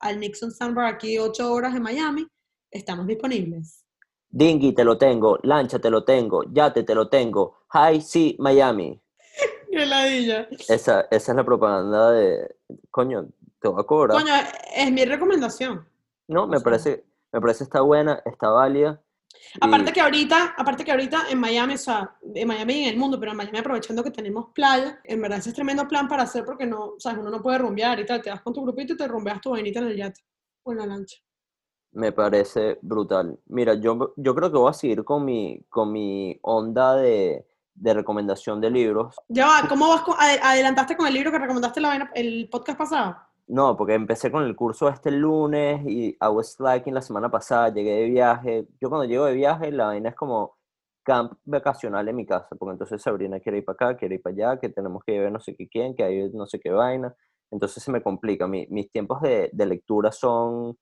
al 0.00 0.18
Nixon 0.18 0.50
Sandbar 0.50 0.86
aquí 0.86 1.18
ocho 1.18 1.52
horas 1.52 1.74
en 1.74 1.82
Miami. 1.82 2.26
Estamos 2.70 3.06
disponibles. 3.06 3.85
Dinghy 4.30 4.72
te 4.72 4.84
lo 4.84 4.98
tengo, 4.98 5.38
lancha 5.42 5.78
te 5.78 5.90
lo 5.90 6.04
tengo, 6.04 6.42
yate 6.52 6.82
te 6.82 6.94
lo 6.94 7.08
tengo, 7.08 7.60
High 7.68 8.00
Sea 8.00 8.34
Miami. 8.38 9.00
¡Qué 9.70 9.86
ladilla! 9.86 10.48
Esa, 10.68 11.02
esa 11.10 11.32
es 11.32 11.36
la 11.36 11.44
propaganda 11.44 12.10
de, 12.12 12.56
coño, 12.90 13.28
te 13.60 13.68
voy 13.68 13.80
a 13.80 13.84
cobrar. 13.84 14.18
Coño, 14.20 14.32
es 14.74 14.92
mi 14.92 15.04
recomendación. 15.04 15.86
No, 16.28 16.46
me 16.46 16.58
sea. 16.58 16.64
parece, 16.64 17.04
me 17.32 17.40
parece 17.40 17.64
está 17.64 17.80
buena, 17.80 18.20
está 18.24 18.50
válida. 18.50 19.00
y- 19.54 19.58
Aparte 19.60 19.92
que 19.92 20.00
ahorita, 20.00 20.54
aparte 20.56 20.84
que 20.84 20.90
ahorita 20.90 21.24
en 21.30 21.38
Miami, 21.38 21.74
o 21.74 21.78
sea, 21.78 22.16
en 22.34 22.48
Miami 22.48 22.74
y 22.74 22.82
en 22.84 22.88
el 22.90 22.96
mundo, 22.96 23.18
pero 23.20 23.30
en 23.32 23.36
Miami 23.36 23.58
aprovechando 23.58 24.02
que 24.02 24.10
tenemos 24.10 24.46
playa, 24.54 25.00
en 25.04 25.20
verdad 25.20 25.38
ese 25.38 25.50
es 25.50 25.54
tremendo 25.54 25.86
plan 25.86 26.08
para 26.08 26.24
hacer 26.24 26.44
porque 26.44 26.66
no, 26.66 26.94
o 26.96 27.00
sea, 27.00 27.12
uno 27.12 27.30
no 27.30 27.40
puede 27.42 27.58
rumbear 27.58 28.00
y 28.00 28.06
tal, 28.06 28.20
te 28.22 28.30
vas 28.30 28.42
con 28.42 28.52
tu 28.52 28.62
grupito 28.62 28.94
y 28.94 28.96
te 28.96 29.06
rumbeas 29.06 29.40
tu 29.40 29.50
vainita 29.50 29.80
en 29.80 29.86
el 29.88 29.96
yate 29.96 30.20
o 30.64 30.72
en 30.72 30.78
la 30.78 30.86
lancha. 30.86 31.16
Me 31.96 32.12
parece 32.12 32.78
brutal. 32.82 33.38
Mira, 33.46 33.72
yo, 33.72 34.12
yo 34.16 34.34
creo 34.34 34.52
que 34.52 34.58
voy 34.58 34.68
a 34.68 34.74
seguir 34.74 35.02
con 35.02 35.24
mi, 35.24 35.64
con 35.70 35.90
mi 35.92 36.38
onda 36.42 36.94
de, 36.94 37.46
de 37.74 37.94
recomendación 37.94 38.60
de 38.60 38.70
libros. 38.70 39.16
Ya 39.28 39.46
va, 39.46 39.66
¿cómo 39.66 39.88
vas 39.88 40.02
con, 40.02 40.14
ade- 40.18 40.38
adelantaste 40.42 40.94
con 40.94 41.06
el 41.06 41.14
libro 41.14 41.32
que 41.32 41.38
recomendaste 41.38 41.80
la 41.80 42.10
el 42.14 42.50
podcast 42.50 42.78
pasado? 42.78 43.16
No, 43.46 43.78
porque 43.78 43.94
empecé 43.94 44.30
con 44.30 44.42
el 44.42 44.54
curso 44.54 44.90
este 44.90 45.10
lunes 45.10 45.80
y 45.86 46.08
I 46.20 46.26
was 46.30 46.52
slacking 46.52 46.92
la 46.92 47.00
semana 47.00 47.30
pasada, 47.30 47.70
llegué 47.70 47.92
de 47.92 48.10
viaje. 48.10 48.66
Yo 48.78 48.90
cuando 48.90 49.06
llego 49.06 49.24
de 49.24 49.32
viaje, 49.34 49.72
la 49.72 49.86
vaina 49.86 50.10
es 50.10 50.14
como 50.16 50.58
camp 51.02 51.32
vacacional 51.46 52.06
en 52.08 52.16
mi 52.16 52.26
casa, 52.26 52.56
porque 52.58 52.72
entonces 52.72 53.00
Sabrina 53.00 53.40
quiere 53.40 53.58
ir 53.58 53.64
para 53.64 53.74
acá, 53.74 53.96
quiere 53.96 54.16
ir 54.16 54.22
para 54.22 54.34
allá, 54.34 54.60
que 54.60 54.68
tenemos 54.68 55.02
que 55.02 55.18
ver 55.18 55.32
no 55.32 55.40
sé 55.40 55.56
qué 55.56 55.66
quién, 55.66 55.94
que 55.96 56.04
hay 56.04 56.28
no 56.34 56.46
sé 56.46 56.60
qué 56.60 56.70
vaina. 56.72 57.14
Entonces 57.50 57.82
se 57.82 57.90
me 57.90 58.02
complica. 58.02 58.46
Mi- 58.46 58.66
mis 58.68 58.90
tiempos 58.90 59.22
de, 59.22 59.48
de 59.50 59.64
lectura 59.66 60.12
son 60.12 60.76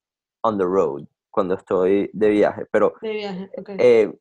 on 0.45 0.57
the 0.57 0.63
road, 0.63 1.05
cuando 1.31 1.55
estoy 1.55 2.09
de 2.13 2.29
viaje. 2.29 2.65
Pero 2.71 2.93
De 3.01 3.11
viaje, 3.11 3.49
ok. 3.57 3.69
Eh, 3.79 4.13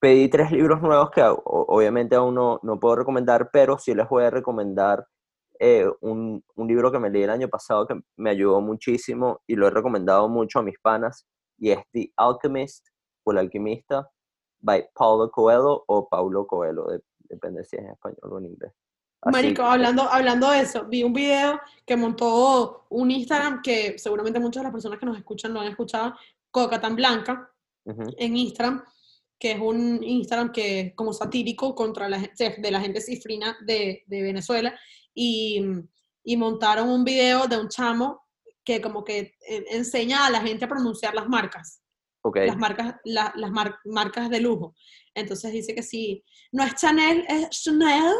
pedí 0.00 0.28
tres 0.28 0.50
libros 0.50 0.82
nuevos 0.82 1.10
que 1.10 1.22
obviamente 1.24 2.16
aún 2.16 2.34
no, 2.34 2.60
no 2.62 2.78
puedo 2.78 2.96
recomendar, 2.96 3.50
pero 3.52 3.78
sí 3.78 3.94
les 3.94 4.08
voy 4.08 4.24
a 4.24 4.30
recomendar 4.30 5.06
eh, 5.60 5.86
un, 6.00 6.44
un 6.56 6.66
libro 6.68 6.90
que 6.90 6.98
me 6.98 7.08
leí 7.10 7.22
el 7.22 7.30
año 7.30 7.48
pasado 7.48 7.86
que 7.86 7.98
me 8.16 8.30
ayudó 8.30 8.60
muchísimo 8.60 9.40
y 9.46 9.54
lo 9.54 9.66
he 9.68 9.70
recomendado 9.70 10.28
mucho 10.28 10.58
a 10.58 10.62
mis 10.62 10.78
panas 10.80 11.26
y 11.56 11.70
es 11.70 11.78
The 11.92 12.12
Alchemist 12.16 12.88
o 13.24 13.30
El 13.32 13.38
Alquimista 13.38 14.10
by 14.60 14.88
Paulo 14.94 15.30
Coelho 15.30 15.84
o 15.86 16.08
Paulo 16.08 16.46
Coelho, 16.46 16.84
de- 16.86 17.00
depende 17.20 17.64
si 17.64 17.76
es 17.76 17.82
en 17.82 17.90
español 17.90 18.18
o 18.32 18.38
en 18.38 18.46
inglés. 18.46 18.72
Marico, 19.30 19.62
hablando, 19.62 20.02
hablando 20.02 20.50
de 20.50 20.60
eso, 20.60 20.84
vi 20.86 21.02
un 21.02 21.12
video 21.12 21.60
que 21.86 21.96
montó 21.96 22.86
un 22.90 23.10
Instagram 23.10 23.62
que 23.62 23.98
seguramente 23.98 24.40
muchas 24.40 24.62
de 24.62 24.64
las 24.64 24.72
personas 24.72 24.98
que 24.98 25.06
nos 25.06 25.16
escuchan 25.16 25.52
lo 25.52 25.60
han 25.60 25.68
escuchado, 25.68 26.14
Coca 26.50 26.80
tan 26.80 26.96
Blanca, 26.96 27.50
en 27.84 28.36
Instagram, 28.36 28.82
que 29.38 29.52
es 29.52 29.60
un 29.60 30.02
Instagram 30.02 30.52
que 30.52 30.80
es 30.80 30.94
como 30.94 31.12
satírico 31.12 31.74
contra 31.74 32.08
la 32.08 32.20
gente, 32.20 32.56
de 32.58 32.70
la 32.70 32.80
gente 32.80 33.00
cifrina 33.00 33.56
de, 33.66 34.04
de 34.06 34.22
Venezuela, 34.22 34.78
y, 35.14 35.62
y, 36.22 36.36
montaron 36.36 36.88
un 36.88 37.04
video 37.04 37.46
de 37.46 37.58
un 37.58 37.68
chamo 37.68 38.22
que 38.64 38.80
como 38.80 39.04
que 39.04 39.34
enseña 39.70 40.26
a 40.26 40.30
la 40.30 40.40
gente 40.40 40.64
a 40.64 40.68
pronunciar 40.68 41.14
las 41.14 41.28
marcas. 41.28 41.80
Okay. 42.22 42.46
Las 42.46 42.56
marcas, 42.56 42.96
las 43.04 43.50
marcas 43.84 44.30
de 44.30 44.40
lujo. 44.40 44.74
Entonces 45.14 45.52
dice 45.52 45.74
que 45.74 45.82
sí, 45.82 46.24
no 46.52 46.64
es 46.64 46.74
Chanel, 46.74 47.24
es 47.28 47.50
Chanel, 47.50 48.14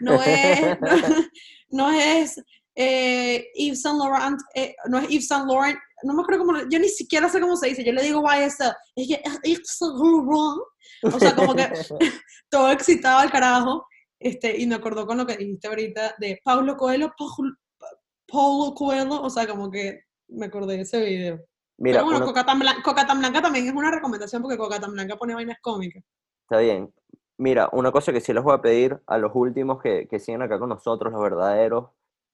no 0.00 0.22
es, 0.22 0.78
no, 1.70 1.90
es 1.90 2.42
eh, 2.74 3.48
Yves 3.54 3.82
Saint 3.82 3.98
Laurent, 3.98 4.40
eh, 4.54 4.74
no 4.88 4.98
es 4.98 5.08
Yves 5.08 5.28
Saint 5.28 5.46
Laurent, 5.46 5.78
no 6.04 6.14
me 6.14 6.22
acuerdo 6.22 6.44
cómo, 6.44 6.58
yo 6.70 6.78
ni 6.78 6.88
siquiera 6.88 7.28
sé 7.28 7.40
cómo 7.40 7.56
se 7.56 7.68
dice, 7.68 7.84
yo 7.84 7.92
le 7.92 8.02
digo 8.02 8.22
YSL, 8.22 8.72
es 8.96 9.08
que 9.08 9.22
Yves 9.44 9.76
Saint 9.78 9.94
Laurent, 9.94 10.60
o 11.02 11.18
sea, 11.18 11.34
como 11.34 11.54
que 11.54 11.68
todo 12.50 12.70
excitado 12.70 13.18
al 13.18 13.30
carajo, 13.30 13.86
este, 14.20 14.60
y 14.60 14.66
me 14.66 14.76
acordó 14.76 15.06
con 15.06 15.18
lo 15.18 15.26
que 15.26 15.36
dijiste 15.36 15.68
ahorita 15.68 16.14
de 16.18 16.40
Paulo 16.44 16.76
Coelho, 16.76 17.12
Paulo 18.26 18.74
Coelho, 18.74 19.22
o 19.22 19.30
sea, 19.30 19.46
como 19.46 19.70
que 19.70 20.00
me 20.28 20.46
acordé 20.46 20.76
de 20.76 20.82
ese 20.82 21.00
video. 21.00 21.40
Mira, 21.78 22.00
Pero 22.00 22.06
bueno, 22.06 22.26
Coca, 22.26 22.44
tan 22.44 22.58
Blanca, 22.58 22.82
Coca 22.82 23.06
tan 23.06 23.20
Blanca 23.20 23.40
también 23.40 23.68
es 23.68 23.72
una 23.72 23.90
recomendación 23.90 24.42
porque 24.42 24.58
Coca 24.58 24.80
tan 24.80 24.92
Blanca 24.92 25.16
pone 25.16 25.34
vainas 25.34 25.58
cómicas. 25.62 26.02
Está 26.42 26.58
bien. 26.58 26.92
Mira, 27.38 27.68
una 27.72 27.92
cosa 27.92 28.12
que 28.12 28.20
sí 28.20 28.32
les 28.32 28.42
voy 28.42 28.54
a 28.54 28.60
pedir 28.60 29.00
a 29.06 29.16
los 29.16 29.30
últimos 29.34 29.80
que, 29.80 30.08
que 30.08 30.18
siguen 30.18 30.42
acá 30.42 30.58
con 30.58 30.70
nosotros, 30.70 31.12
los 31.12 31.22
verdaderos, 31.22 31.90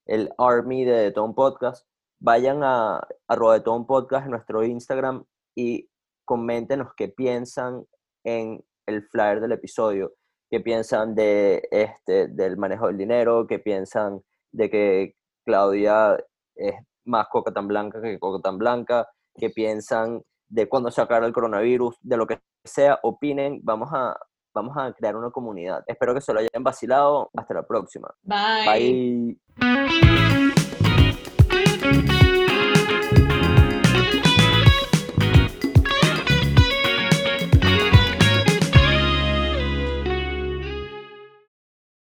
el 0.06 0.32
Army 0.38 0.84
de 0.84 1.12
Tom 1.12 1.34
Podcast, 1.34 1.86
vayan 2.20 2.62
a 2.62 3.06
arroba 3.28 3.54
de 3.54 3.60
Tom 3.60 3.86
Podcast 3.86 4.24
en 4.24 4.30
nuestro 4.30 4.64
Instagram 4.64 5.24
y 5.54 5.90
coméntenos 6.24 6.94
qué 6.96 7.08
piensan 7.08 7.86
en 8.24 8.64
el 8.86 9.02
flyer 9.08 9.42
del 9.42 9.52
episodio, 9.52 10.14
qué 10.50 10.60
piensan 10.60 11.14
de 11.14 11.68
este, 11.70 12.28
del 12.28 12.56
manejo 12.56 12.86
del 12.86 12.96
dinero, 12.96 13.46
qué 13.46 13.58
piensan 13.58 14.22
de 14.52 14.70
que 14.70 15.16
Claudia 15.44 16.16
es 16.54 16.76
más 17.04 17.26
coca 17.28 17.52
tan 17.52 17.68
blanca 17.68 18.00
que 18.00 18.18
coca 18.18 18.40
tan 18.42 18.56
blanca, 18.56 19.06
qué 19.34 19.50
piensan 19.50 20.22
de 20.48 20.66
cuándo 20.66 20.90
sacar 20.90 21.24
el 21.24 21.34
coronavirus, 21.34 21.96
de 22.00 22.16
lo 22.16 22.26
que 22.26 22.40
sea, 22.64 22.98
opinen, 23.02 23.60
vamos 23.62 23.90
a, 23.92 24.16
vamos 24.54 24.76
a 24.76 24.92
crear 24.92 25.16
una 25.16 25.30
comunidad. 25.30 25.82
Espero 25.86 26.14
que 26.14 26.20
se 26.20 26.32
lo 26.32 26.40
hayan 26.40 26.62
vacilado. 26.62 27.30
Hasta 27.36 27.54
la 27.54 27.62
próxima. 27.62 28.08
Bye. 28.22 29.36
Bye. 29.56 30.54